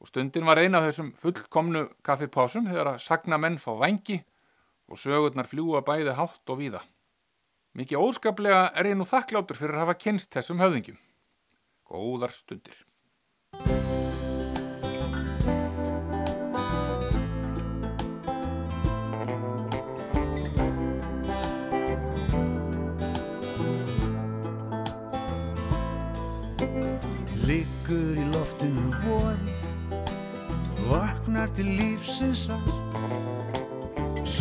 [0.01, 4.21] og stundin var eina af þessum fullkomnu kaffipásum þegar að sagna menn fá vangi
[4.89, 6.81] og sögurnar fljúa bæði hátt og víða.
[7.75, 10.99] Mikið óskaplega er ég nú þakkláttur fyrir að hafa kynst þessum höfðingjum.
[11.85, 12.77] Góðar stundir.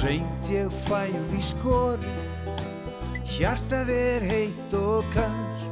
[0.04, 2.48] Seint ég fæð í skorið
[3.24, 5.62] Hjartað er heitt og kallt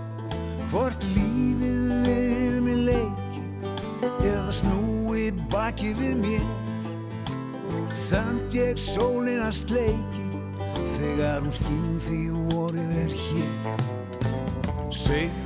[0.71, 3.37] Hvort lífið við mér leik
[4.25, 6.49] Eða snúi baki við mér.
[7.93, 10.25] Samt ég sólina sleiki
[10.97, 13.87] Þegar hún skýn því vorið er hér.
[14.97, 15.42] Segðu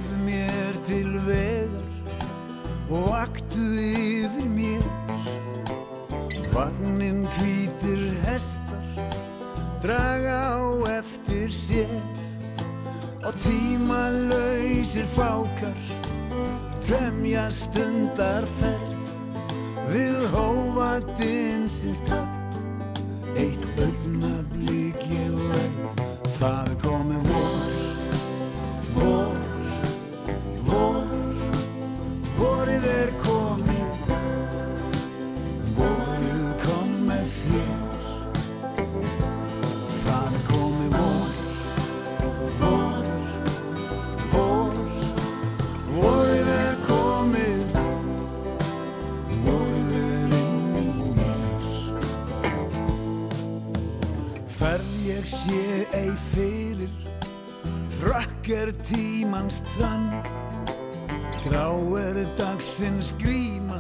[61.47, 61.71] Grá
[62.03, 63.79] er dagsins gríma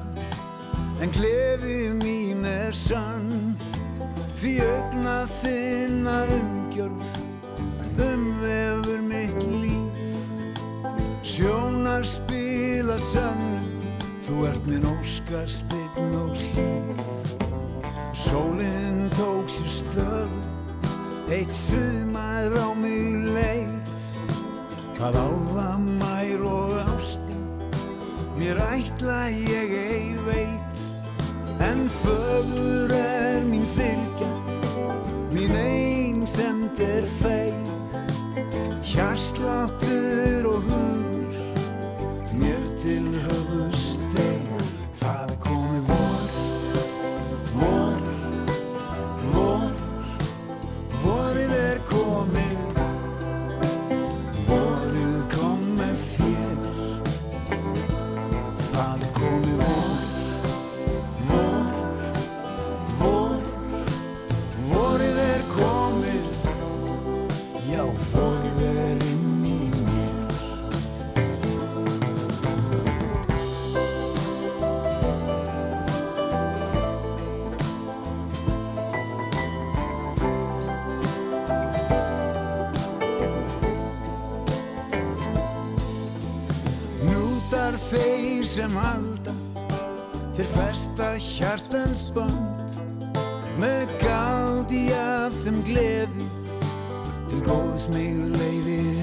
[1.02, 3.56] En gleði mín er sann.
[4.38, 7.18] Því augna þinna umgjörð
[8.06, 10.14] Umvefur mitt líf.
[11.26, 13.58] Sjónar spila sann
[14.26, 17.34] Þú ert minn óskarsteinn og hlýf
[18.26, 20.38] Sólinn tók sér stöð
[21.26, 23.90] Eitt sumar á mig leit.
[24.94, 25.85] Hvað og ástin
[28.46, 30.78] Mér ætla ég ei veit.
[31.58, 34.30] En fögur er mín fylgja
[35.34, 37.70] Mín einsemd er feið
[38.86, 40.35] Hjarsláttur
[88.66, 89.34] sem halda
[90.36, 92.78] Þeir festa hjartans band
[93.62, 96.26] Með gáði af sem gleði
[97.30, 98.95] Til góðs mig leiði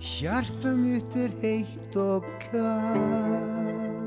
[0.00, 3.98] hjarta mitt er heitt og kall.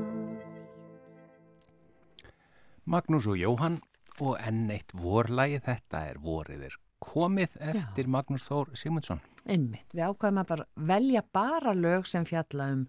[2.84, 3.78] Magnús og Jóhann
[4.22, 9.22] og enn eitt vorlægi, þetta er vorið er komið eftir Magnús Þór Sigmundsson.
[9.44, 12.86] Einmitt, við ákvæðum að bara velja bara lög sem fjalla um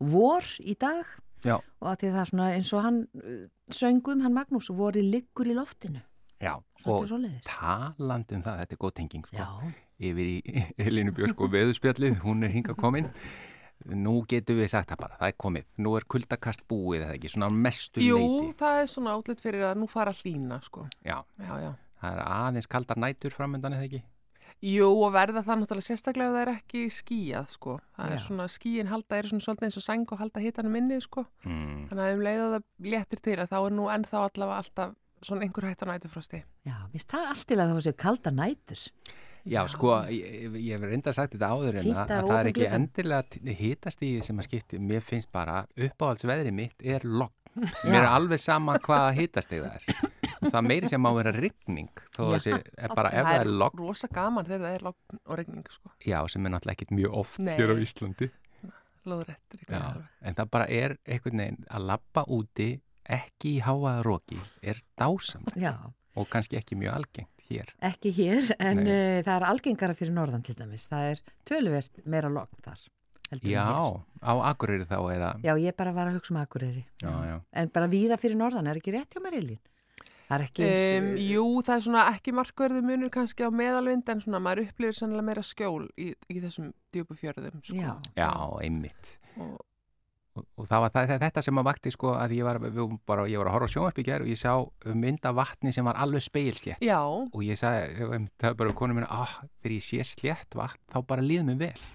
[0.00, 1.06] vor í dag
[1.44, 1.56] Já.
[1.58, 3.40] og að því það er svona eins og hann uh,
[3.72, 6.04] söngum, hann Magnús, voru liggur í loftinu.
[6.42, 7.06] Já, og
[7.46, 9.74] talandi um það, þetta er góð tenging sko, Já,
[10.10, 13.08] yfir í Elinu Björk og veðuspjallið, hún er hinga komin.
[13.92, 15.66] Nú getum við sagt það bara, það er komið.
[15.84, 18.54] Nú er kuldakast búið eða ekki, svona mestu Jú, leiti.
[18.60, 20.86] það er svona átlut fyrir að nú fara að hlýna, sko.
[21.04, 21.70] Já, Já, já.
[22.00, 24.02] það er aðeins kaldar nætur framöndan eða ekki.
[24.64, 27.74] Jú, og verða það náttúrulega sérstaklega ef það er ekki skíjað, sko.
[27.98, 28.24] Það er Já.
[28.24, 31.26] svona, skíin halda, er svona svolítið eins og sæng og halda hitanum inni, sko.
[31.44, 31.82] Mm.
[31.90, 34.94] Þannig að um leið og það léttir til að þá er nú ennþá allavega alltaf
[35.22, 36.42] svona einhver hætt á nætufrosti.
[36.66, 38.82] já, vist það er allt til að það var sér kalda nætur.
[39.46, 42.48] Já, sko, ég, ég hef reynda sagt þetta áður en að, að að það er
[42.50, 47.30] ekki endilega hitast í sem að skipti, mér finnst bara uppáhaldsveðri mitt er logg.
[47.86, 49.86] Mér er alveg sama hvaða hitast það er.
[50.46, 52.32] Það meiri sem má vera rigning, þó Já.
[52.34, 55.70] þessi er bara ef það er logg, rosa gaman þegar það er logn og regning,
[55.72, 55.92] sko.
[56.04, 57.54] já, sem er náttúrulega ekkit mjög oft Nei.
[57.56, 58.28] hér á Íslandi.
[59.06, 59.82] Lóðrættur Já,
[60.26, 62.68] en það bara er einhvern veginn að lappa úti,
[63.08, 65.74] ekki í háaða róki, er dásamt Já,
[66.16, 67.70] og kannski ekki mjög algengt hér.
[67.84, 70.88] ekki hér, en uh, það er algengara fyrir norðan til dæmis.
[70.90, 72.82] Það er töluvert meira logn þar.
[73.42, 73.66] Já,
[74.22, 76.84] á Akureyri þá eða, Já, ég bara var að hugsa um Akureyri.
[77.02, 77.40] já, já.
[77.58, 79.58] En bara víða fyrir norðan, er ekki rétt hjá mér, Elín?
[80.26, 80.84] Það er ekki eins...
[80.98, 84.96] Um, jú, það er svona ekki markverðu munur kannski á meðalvind en svona maður upplifir
[84.98, 87.78] sannlega meira skjól í, í þessum djúpu fjörðum, sko.
[87.78, 87.92] Já.
[88.18, 88.30] Já,
[88.62, 89.12] einmitt.
[89.38, 89.58] Og,
[90.36, 92.60] og, og það var það, það, þetta sem að vakti sko að ég var,
[93.08, 94.52] bara, ég var að horfa á gerð og ég sá
[94.94, 98.78] mynd af vatni sem var alveg speilslétt já, og ég sagði, um, það er bara
[98.80, 101.86] konum minna, ah, þegar ég sé slétt vatn þá bara líð mér vel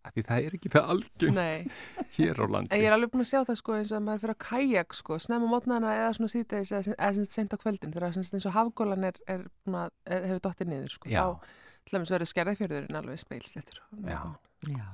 [0.00, 1.56] af því það er ekki það algjörn nei.
[2.16, 4.06] hér á En landi ég er alveg búin að sjá það sko eins og að
[4.06, 7.58] maður fyrir að kajak sko, snemma mótnana eða svona síðdeis eða, eða sem sent á
[7.60, 11.12] kvöldin þegar sagt eins og hafgólan er, er búin að, er, hefur dottið niður sko.
[11.12, 11.20] Já.
[11.20, 13.82] Þá til dæmis verður skerðafjörðurinn alveg speilsléttur.
[14.06, 14.20] Já.
[14.68, 14.88] Já,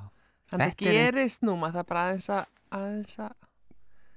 [0.46, 2.46] Það Þetta er ein- gerist núma, það bara aðeins að,
[2.78, 3.34] aðeins að,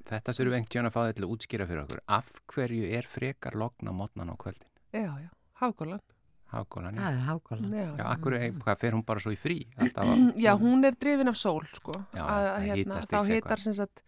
[0.09, 2.85] Þetta þurfum við einhvern tíðan að fá þetta til að útskýra fyrir okkur af hverju
[2.97, 5.29] er frekar logn á mótnan á kvöldin já, já,
[5.61, 6.01] hafgólan.
[6.49, 7.01] Hafgólan, já.
[7.03, 7.73] það er hákólan.
[7.77, 7.89] Já.
[7.99, 9.57] Já, akkur, hvað fer hún bara svo í frí?
[9.77, 10.09] Alltaf
[10.45, 11.93] Já, hún er drifin af sól, sko.
[12.15, 14.01] Já, að, það hérna, hitast þá ekki hitar, sem sagt,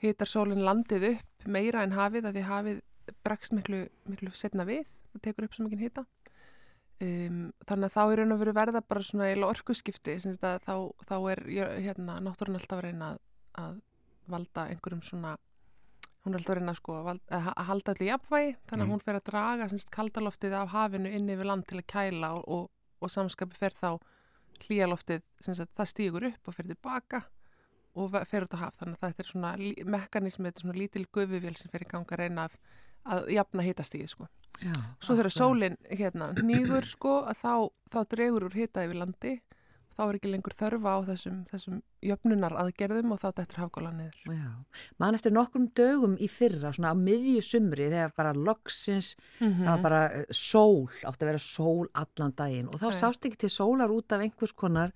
[0.00, 2.80] hitar sólinn landið upp meira en hafið, að því hafið
[3.26, 6.06] bregst miklu, miklu setna við, það tekur upp svo mikið hita.
[7.02, 10.74] Um, þannig að þá er raun og veru verða bara svona orkuskipti, að þá,
[11.08, 11.40] þá er
[11.82, 13.22] hérna, náttúrun alltaf að reyna að,
[13.58, 13.80] að
[14.30, 15.32] valda einhverjum svona,
[16.22, 18.86] hún er alltaf að reyna sko, að, valda, að, að halda allir jafnvægi, þannig að
[18.86, 18.92] Mm.
[18.94, 22.44] hún fer að draga sagt, kaldaloftið af hafinu inn yfir land til að kæla og,
[22.46, 22.70] og,
[23.02, 23.98] og samskapi fer þá
[25.58, 27.24] sagt, það stígur upp og fer tilbaka
[27.98, 28.78] og fer út á haf.
[28.78, 29.50] Þannig að þetta er svona
[29.96, 32.54] mekanismi, þetta er svona lítil gufuvél sem fer í ganga að reyna að,
[33.06, 34.28] að jafna hitastíði, sko.
[34.62, 34.72] Já,
[35.02, 37.54] Svo þegar sólinn, hérna, nýgur, sko, að þá,
[37.90, 39.32] þá dregur úr hita yfir landi,
[39.92, 44.20] þá er ekki lengur þörfa á þessum, þessum jöfnunar aðgerðum og þá dættur hafgála niður.
[44.30, 44.52] Já,
[45.02, 49.82] mann eftir nokkrum dögum í fyrra, svona á miðju sumri þegar bara loksins, það var
[49.84, 52.96] bara eh, sól, átti að vera sól allan daginn og þá Já.
[53.02, 54.94] sást ekki til sólar út af einhvers konar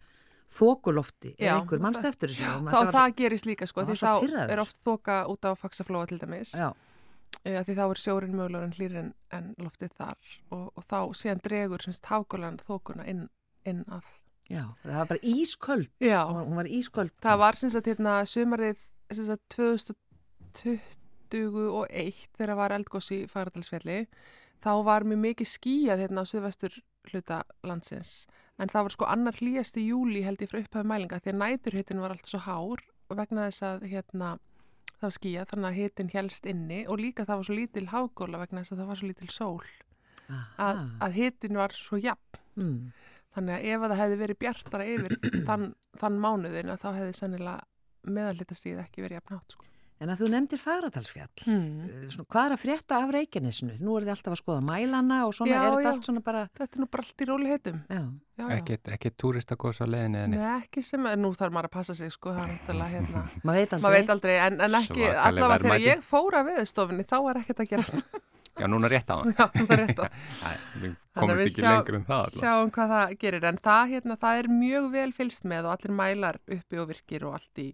[0.56, 3.66] þokulofti Já, eða einhver, mannst það- eftir þessu og Þá þetta var það gerist líka,
[3.66, 6.54] sko, það því þá er oft þoka út á faksaflóa til dæmis.
[6.54, 6.70] Já,
[7.46, 10.18] Já, því þá er sjórin mögulegur en hlýr en, en loftið þar
[10.50, 13.28] og, og þá síðan dregur semst hafgólan þókuna inn,
[13.68, 14.02] inn að.
[14.50, 15.90] já, það var bara ísköld.
[16.02, 17.14] Já, hún var ísköld.
[17.22, 18.80] Það var sem sagt hérna sumarið
[19.14, 23.98] sem sagt 2021 þegar var eldgós í Fagradalsfjalli
[24.64, 26.72] þá var mjög mikið skýjað hérna á suðvestur
[27.12, 28.12] hluta landsins.
[28.58, 31.40] En það var sko annar hlýjast í júli held ég frá upphæðu mælinga því að
[31.42, 32.80] næturhittin var allt svo hár
[33.12, 34.28] vegna þess að hérna
[34.96, 38.40] það var skýjað þannig að hittin helst inni og líka það var svo lítil hafgóla
[38.42, 39.66] vegna þess að það var svo lítil sól
[40.58, 42.80] að, að hittin var svo jafn mm.
[43.36, 45.14] Þannig að ef að það hefði verið bjartara yfir
[45.48, 45.64] þann,
[46.00, 49.56] þann mánuðin að þá hefði sannilega meðallitastíð ekki verið jafnátt.
[49.56, 49.66] Sko.
[49.96, 51.84] En að þú nefndir Fagradalsfjall Mm.
[51.86, 53.76] Eh, svona, hvað er að frétta af Reykjanesinu?
[53.80, 55.92] Nú er þið alltaf að skoða mælana og svona Já, er þetta já.
[55.92, 57.78] allt svona bara Þetta er nú bara allt í róli heitum.
[57.88, 58.00] já,
[58.36, 58.56] Já, já.
[58.58, 60.66] ekkert, ekkert túristakos á leiðinni eða Nei, neitt.
[60.68, 63.72] ekki sem, nú þarf maður að passa sig sko, það er náttúrulega hérna, maður veit
[63.72, 67.40] aldrei maður veit aldrei, en, en ekki, allavega þegar ég fór að veðustofinni, þá var
[67.40, 68.02] ekkert að gerast.
[68.60, 69.32] Já, núna rétt á það.
[69.36, 70.06] Já, það er rétt á.
[70.44, 72.36] Æ, Við komumst við ekki sjá- lengur en það allavega.
[72.40, 75.92] Sjáum hvað það gerir, en það, hérna, það er mjög vel fylst með og allir
[75.96, 77.66] mælar uppi og virkir og allt í,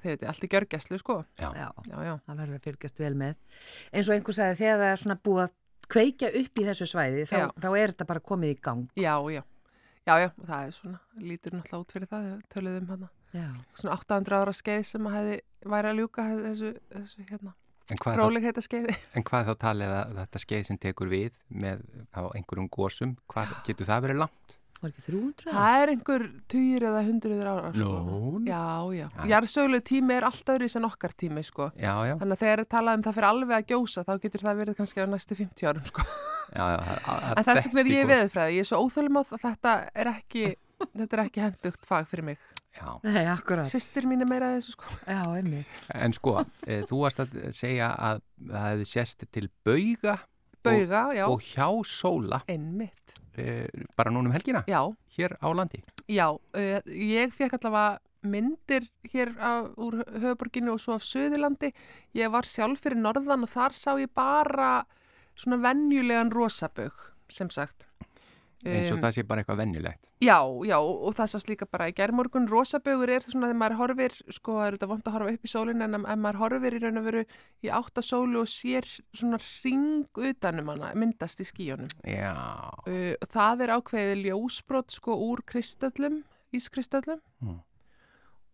[0.00, 1.16] þegar þetta er allt í gjörgæslu, sko.
[1.40, 1.48] Já.
[1.56, 2.14] já, Já, já.
[2.26, 3.34] það verður að fylgjast vel með
[3.92, 5.54] eins og einhver sagði þegar það er svona búið að
[5.96, 9.42] kveikja upp í þessu svæði þá, þá er þetta bara komið í gang Já, já.
[10.06, 13.08] Já, já, og það er svona, lítur náttúrulega út fyrir það, töluðum hana.
[13.34, 15.38] já, Svona 800 ára skeið sem að hefði
[15.72, 17.54] væri að ljúka þessu, þessu hérna,
[17.90, 18.94] En hvað, þá, róleg heita skeiði.
[19.18, 21.82] en hvað þá talið að þetta skeið sem tekur við með
[22.14, 24.55] einhverjum gósum, hvað getur það verið langt?
[24.82, 25.46] Var ekki 300?
[25.56, 27.94] Það er einhver tugir eða hundruður ára, sko.
[28.06, 28.40] Nú.
[28.46, 28.62] Já,
[28.96, 29.06] já.
[29.16, 29.22] Já.
[29.32, 31.70] Jarðsöglu tími er alltaf öðru sem okkar tími, sko.
[31.80, 34.44] Já, já, Þannig að þegar er talað um það fyrir alveg að gjósa, þá getur
[34.44, 36.04] það verið kannski á næstu 50 árum, sko.
[36.52, 38.54] já, já það- það- En þess vegna er ég veðurfræði.
[38.58, 39.74] Ég er svo óþólum á að þetta
[40.04, 40.44] er ekki,
[40.92, 42.38] þetta er ekki hendugt fag fyrir mig.
[42.76, 43.64] Já, Nei, akkurat.
[43.72, 44.84] Sistir mín er meira þessu, sko.
[45.08, 45.66] Já, einmitt.
[45.96, 50.18] en sko, e, þú varst að segja að það hefði sést til bauga
[50.66, 53.14] Bauga, já, og hjá sóla einmitt.
[53.38, 54.82] E, bara núna um helgina, Já,
[55.16, 55.82] hér á landi.
[56.08, 56.28] já.
[56.32, 61.72] Uh, ég fekk allavega myndir hér af, úr höfuborginu og svo af Suðurlandi.
[62.14, 64.84] Ég var sjálf fyrir norðan og þar sá ég bara
[65.36, 67.86] svona venjulegan rosabaug, sem sagt.
[68.64, 70.06] Eins og Um, það sé bara eitthvað venjulegt.
[70.24, 74.14] Já, já, og það sást líka bara í gerðmorgun rosabögur er svona þegar maður horfir,
[74.32, 76.80] sko, það eru þetta vant að horfa upp í sólinu en ef maður horfir í
[76.82, 77.24] raun og veru
[77.62, 81.90] í áttasólu og sér svona ring utanum hana, myndast í skíunum.
[82.06, 82.32] Já,
[82.86, 86.22] Uh, það er ákveðið ljósbrot sko úr kristöllum,
[86.54, 87.60] ískristöllum Mm.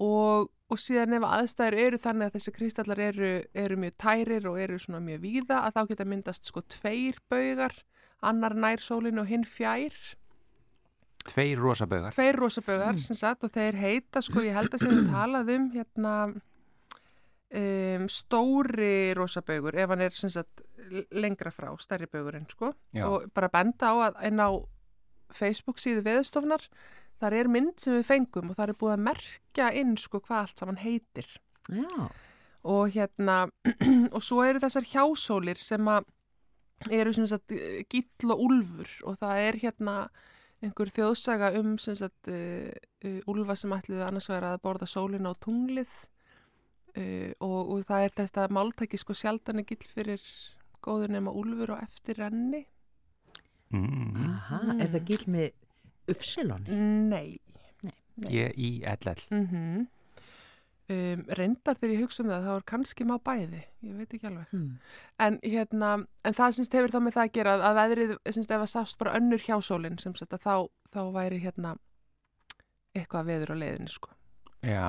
[0.03, 4.59] og, og síðan ef aðstæður eru þannig að þessi kristallar eru, eru mjög tærir og
[4.59, 7.77] eru svona mjög víða að þá geta myndast sko tveir baugar,
[8.23, 9.97] annar nær sólinu og hinn fjær
[11.29, 12.15] tveir rosabaugar.
[12.15, 15.69] tveir rosabögar sem sagt og þeir heita sko ég held að sem við talað um
[15.75, 16.15] hérna
[17.53, 20.65] um, stóri rosabögur ef hann er sem sagt
[21.15, 23.07] lengra frá, stærri bögurinn sko Já.
[23.07, 24.51] og bara benda á að en á
[25.33, 26.67] Facebook síðu veðustofnar
[27.23, 30.41] þar er mynd sem við fengum og það er búið að merkja inn sko hvað
[30.43, 31.29] allt saman heitir
[31.71, 32.09] Já.
[32.67, 33.45] og hérna
[34.17, 36.11] og svo eru þessar hjásólir sem að
[36.91, 37.53] eru sem sagt
[37.93, 39.97] gill og úlfur og það er hérna
[40.63, 42.71] einhver þjóðsaga um sem sagt uh,
[43.05, 45.91] uh, úlfa sem ætliði annars vegar að borða sólina á tunglið
[46.97, 50.23] uh, og, og það er þetta máltæki sko sjaldan er gill fyrir
[50.83, 52.67] góður nema úlfur og eftir renni
[53.73, 54.17] Mm.
[54.21, 55.47] Aha, er það gill með
[56.13, 56.67] Ufsilon?
[57.09, 57.39] Nei
[58.21, 59.23] G-I-L-L.
[59.33, 59.87] mm
[60.91, 64.27] um, reyndar þegar ég hugsa um það þá er kannski má bæði, ég veit ekki
[64.31, 64.79] alveg Hmm.
[65.19, 65.93] En, hérna,
[66.25, 68.99] en það syns hefur þá með það að gera að veðrið, syns ef að sást
[68.99, 70.55] bara önnur hjásólinn sem sagt að þá,
[70.93, 71.77] þá væri hérna
[72.97, 74.11] eitthvað veður á leiðinu sko.
[74.63, 74.87] Já,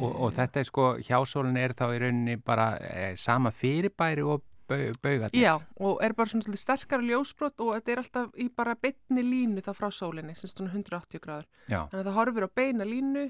[0.00, 0.36] og, og Eh.
[0.40, 5.38] þetta er sko, hjásólin er þá í rauninni bara e, sama fyrirbæri og bau, baugarnir.
[5.44, 9.62] Já, og er bara svona sterkara ljósbrot og þetta er alltaf í bara beinni línu
[9.62, 11.46] þá frá sólinni, sem svona 180 gráður.
[11.70, 13.26] Já, Þannig að það horfir á beina línu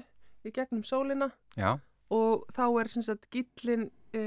[0.49, 1.75] í gegnum sólina já,
[2.13, 4.21] og þá er sem sagt gillin e,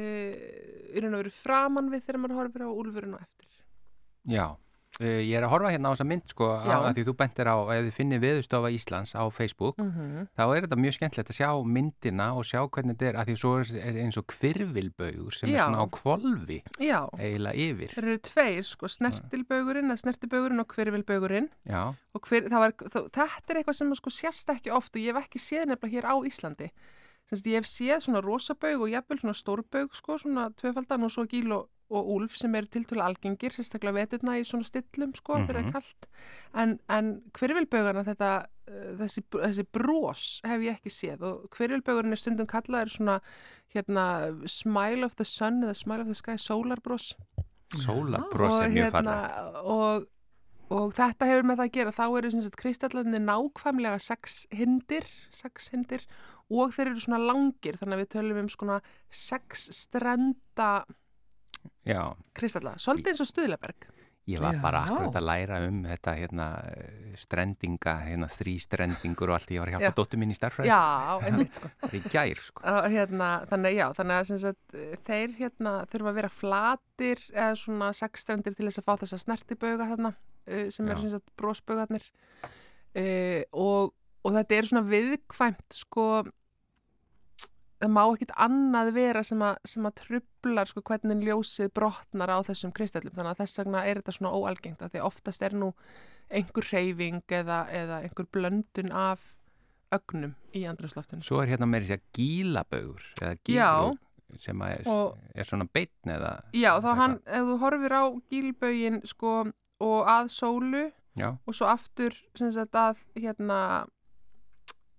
[0.95, 3.63] í raun og veru framan við þegar maður horfir á úlfurinn og eftir.
[4.29, 4.47] já.
[5.01, 6.75] Uh, ég er að horfa hérna á þessa mynd sko, Já.
[6.77, 10.27] að, að því þú bentir á, ef þið finnir viðustofa Íslands á Facebook, Mm -hmm.
[10.37, 13.37] þá er þetta mjög skemmtilegt að sjá myndina og sjá hvernig þetta er, að því
[13.41, 15.55] svo er, eins og kvirvilbaugur sem Já.
[15.57, 17.89] er svona á kvolfi Já, eiginlega yfir.
[17.95, 23.01] þeir eru tveir, sko, snertilbaugurinn eða snertibaugurinn og hvirvilbaugurinn Já, og hver, það var, þó,
[23.09, 26.07] þetta er eitthvað sem sko sést ekki oft og ég hef ekki séð nefnilega hér
[26.13, 26.71] á Íslandi
[27.31, 31.25] Semst, ég hef séð svona rosabaug og jafnvel svona stórbaug sko, svona tvöfaldan og svo
[31.31, 35.49] gíl og, og úlf sem eru tiltölu algengir sérstaklega veturna í svona stillum sko mm
[35.49, 35.69] þegar Mhm.
[35.69, 36.07] er kallt
[36.55, 38.31] en, en hverfylbaugana þetta
[38.69, 43.21] uh, þessi, þessi brós hef ég ekki séð og hverfylbaugurinn er stundum kallaður svona
[43.75, 44.07] hérna
[44.47, 47.15] smile of the sun eða smile of the sky solarbrós
[47.79, 49.17] sólabros er og, mjög falla.
[49.63, 50.07] og,
[50.71, 55.71] og þetta hefur með það að gera þá eru sagt kristallarnir nákvæmlega sex hindir, sex
[55.75, 56.07] hindir
[56.51, 60.71] og þeir eru svona langir þannig að við tölum um svona sex strenda
[61.89, 62.03] Já,
[62.37, 63.91] kristallar, svolítið eins og stuðlaberg.
[64.31, 66.47] Ég var bara akkurat að læra um þetta hérna
[67.19, 69.97] strendinga, hérna þrýstrendingur og allt, ég var að hjálpa Já.
[69.97, 70.71] dóttur mín í starfræði.
[70.71, 71.71] Já, einmitt sko.
[71.81, 72.65] Það er í gær, sko.
[72.71, 74.77] Og hérna, þannig, já, þannig að sem sagt,
[75.09, 79.25] þeir hérna þurfa að vera flatir eða svona sexstrendir til þess að fá þess að
[79.25, 82.07] snertibauga þarna uh, sem sem sagt brósbaugarnir
[82.45, 86.07] uh, og, og þetta er svona viðkvæmt sko
[87.81, 92.39] það má ekkit annað vera sem að, sem að trublar sko hvernig ljósið brotnar á
[92.45, 93.15] þessum kristallum.
[93.17, 95.73] Þannig að þess vegna er þetta svona óalgengt að því oftast er nú
[96.31, 99.25] einhver reyfing eða, eða einhver blöndun af
[99.91, 103.71] ögnum í andrúsloftinu Svo er hérna meiri sér gílabaugur eða Já.
[103.91, 107.97] gílur sem að er, Og- er svona beitn eða Já, þá hann, ef þú horfir
[107.99, 109.33] á gílbögin sko
[109.81, 110.85] og að sólu
[111.19, 113.87] Já, og svo aftur sem sagt að hérna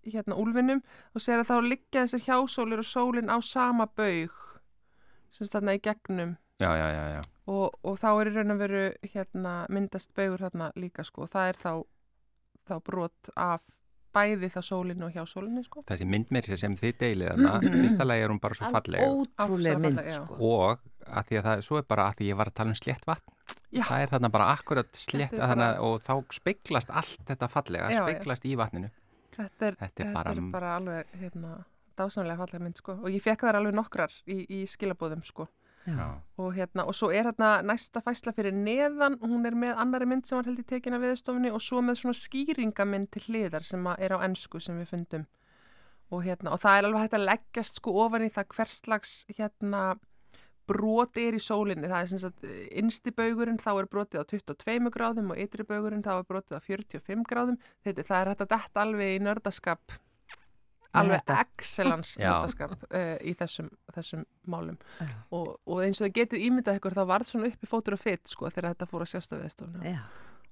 [0.06, 0.82] hérna úlfinum
[1.14, 4.34] og segir að þá liggja þessar hjásólir og sólin á sama baug
[5.32, 7.22] sem sagt þarna í gegnum já, já, já, já.
[7.52, 11.34] og, og þá er í raun og veru hérna myndast baugur þarna líka sko og
[11.34, 11.74] það er þá
[12.70, 13.70] þá brot af
[14.12, 15.84] bæði það sólinu og hjá sólinu sko.
[15.88, 17.52] Þessi mynd með sem þið deilið þarna,
[17.86, 20.18] fyrsta lagi er hún bara svo falleg Ótrúlega Ofsalega mynd já.
[20.18, 20.40] sko.
[20.48, 22.80] og að því að það, svo er bara að því ég var að tala um
[22.80, 23.38] slétt vatn
[23.72, 23.84] Já.
[23.88, 25.70] það er þarna bara akkurat er bara...
[25.88, 28.04] og þá speiklast allt þetta fallega, Já, já.
[28.04, 28.92] speiklast í vatninu
[29.36, 31.64] Þetta er, Þetta er bara- bara alveg hérna,
[31.98, 32.92] dásanlega fallega mynd sko.
[33.02, 35.48] og ég fekk þar alveg nokkrar í, í skilabóðum sko.
[36.38, 40.28] Og, hérna, og svo er hérna næsta fæsla fyrir neðan hún er með annari mynd
[40.28, 44.00] sem var held í tekina viðstofinni og svo með svona skýringamynd til hliðar sem að
[44.06, 45.26] er á ennsku sem við fundum
[46.12, 49.82] og, hérna, og það er alveg hægt að leggjast sko ofan í það hverslags hérna
[50.72, 52.48] brot er í sólinni, það er sem sagt
[52.82, 56.62] innsti baugurinn þá er brotið á 22 gráðum og ytri baugurinn þá er brotið á
[56.66, 57.60] 45 gráðum.
[57.86, 60.00] Þetta það er hægt að detta alveg í nördaskap
[60.98, 61.38] alveg þetta.
[61.46, 64.80] excellence nördaskap uh, í þessum, þessum málum.
[65.30, 68.32] Og, og eins og þið getið ímyndað ykkur þá varð svona uppi fótur og fitt
[68.32, 70.02] sko þegar þetta fór að sjást á viðstofnu Já.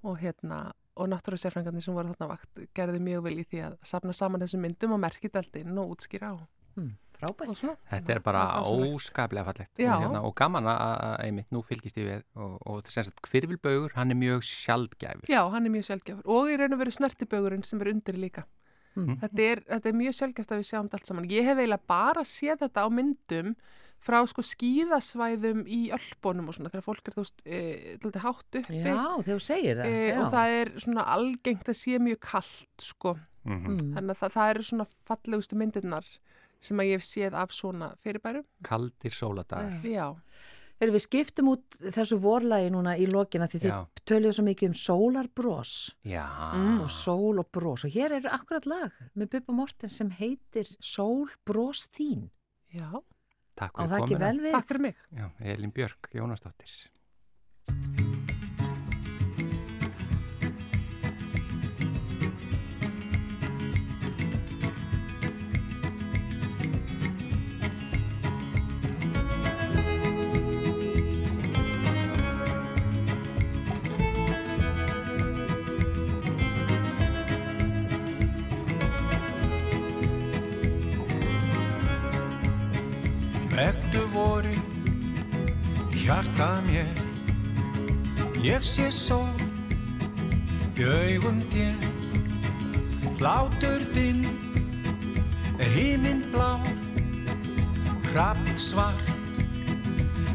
[0.07, 0.61] og hérna
[0.99, 4.43] og náttúrulega sérfrængarnir sem voru þarna vakt gerði mjög vel í því að sapna saman
[4.43, 6.37] þessum myndum og merkit inn og útskýra á
[6.79, 7.63] Mm, frábært.
[7.91, 12.07] Þetta er bara Það óskaplega fallegt hérna, og gaman að, að einmitt, nú fylgist ég
[12.07, 16.31] við og, og sem sagt hvirvilbaugur, hann er mjög sjaldgæfur Já, hann er mjög sjálfgjafur
[16.37, 18.45] og í raun og veru snertibögurinn sem er undir líka.
[18.97, 19.19] Mm.
[19.21, 21.29] Þetta, er, þetta er mjög sjálfgjast að við sjáum þetta allt saman.
[21.29, 23.53] Ég hef eiginlega bara séð þetta á myndum
[23.99, 28.79] frá sko skíðasvæðum í Ölpunum og svona þegar fólk er þú veist, e, hátt uppi
[28.79, 29.89] Já, það.
[29.91, 30.19] e, já.
[30.21, 33.17] og það er svona algengt að sé mjög kallt sko.
[33.43, 33.93] mm Mm.
[33.95, 36.07] Þannig að það, það eru svona fallegustu myndirnar
[36.59, 38.45] sem að ég hef séð af svona fyrirbærum.
[38.63, 40.15] kaldir sóladagar Já,
[40.79, 43.79] Heyrðu, við skiptum út þessu vorlagi núna í lokina því þið Já.
[44.07, 45.71] töluðu svo mikið um sólarbros.
[46.07, 46.23] Já,
[46.55, 46.79] Mm.
[46.81, 47.83] og sól og bros.
[47.83, 52.29] Og hér er akkurat lag með Bubba Morten sem heitir Sól bros þín.
[52.71, 52.95] Já,
[53.57, 54.51] takk og fyrir það ekki vel við.
[54.53, 54.95] Takk fyrir mig.
[55.11, 58.08] Já, Elin Björk, Jónasdóttir
[84.19, 84.55] voru
[85.91, 86.87] hjarta mér.
[88.43, 89.35] Ég sé sól
[90.79, 91.75] í augum þér.
[93.19, 94.23] Hlátur þinn
[95.59, 96.53] er híminn blá.
[98.09, 99.07] Hrapp svart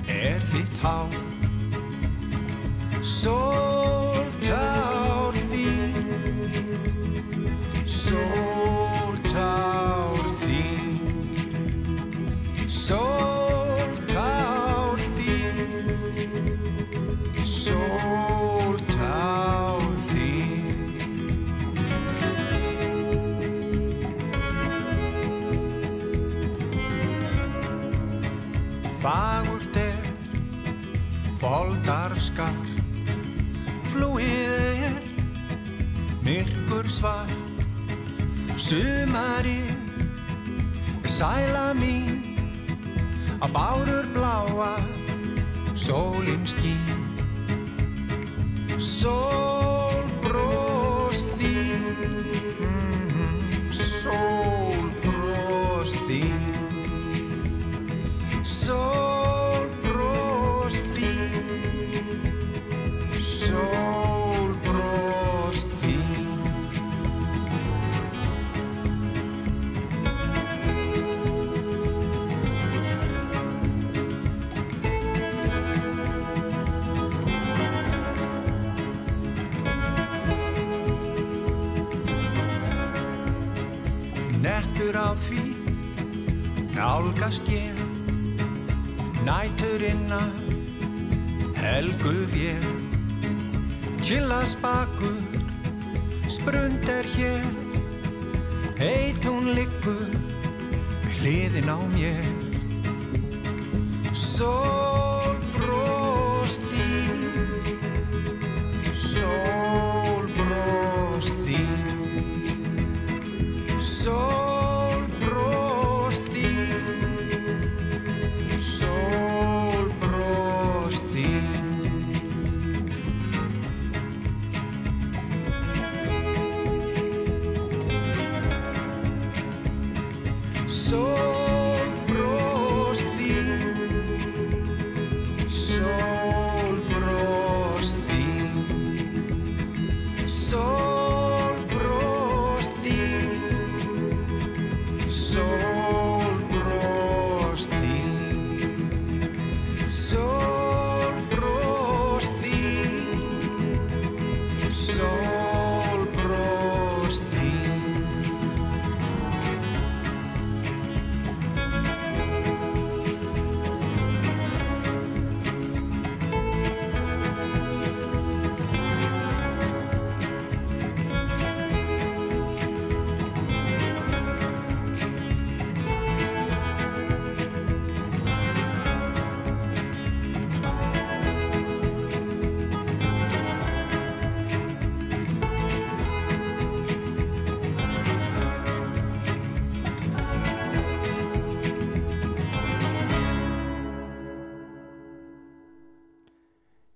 [0.08, 1.12] er þitt hár.
[3.14, 4.54] Sóltár
[5.52, 5.94] þín.
[7.84, 8.53] Sóltár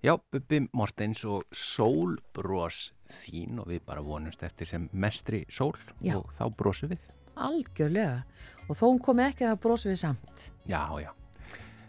[0.09, 6.15] Já, Bubbi Mortens og sólbrós þín og við bara vonumst eftir sem mestri sól Já.
[6.17, 7.03] og þá brósum við.
[7.37, 8.23] Algjörlega.
[8.71, 10.47] Og þó hún komi ekki að brosa við samt.
[10.65, 11.11] Já, já.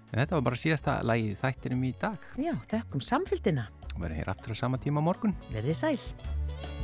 [0.09, 2.27] En þetta var bara síðasta lagið þættinum í dag.
[2.35, 3.69] Já, þekkum samfélgina.
[3.95, 5.37] Verðum hér aftur á sama tíma morgun.
[5.53, 6.78] Verðið sæl.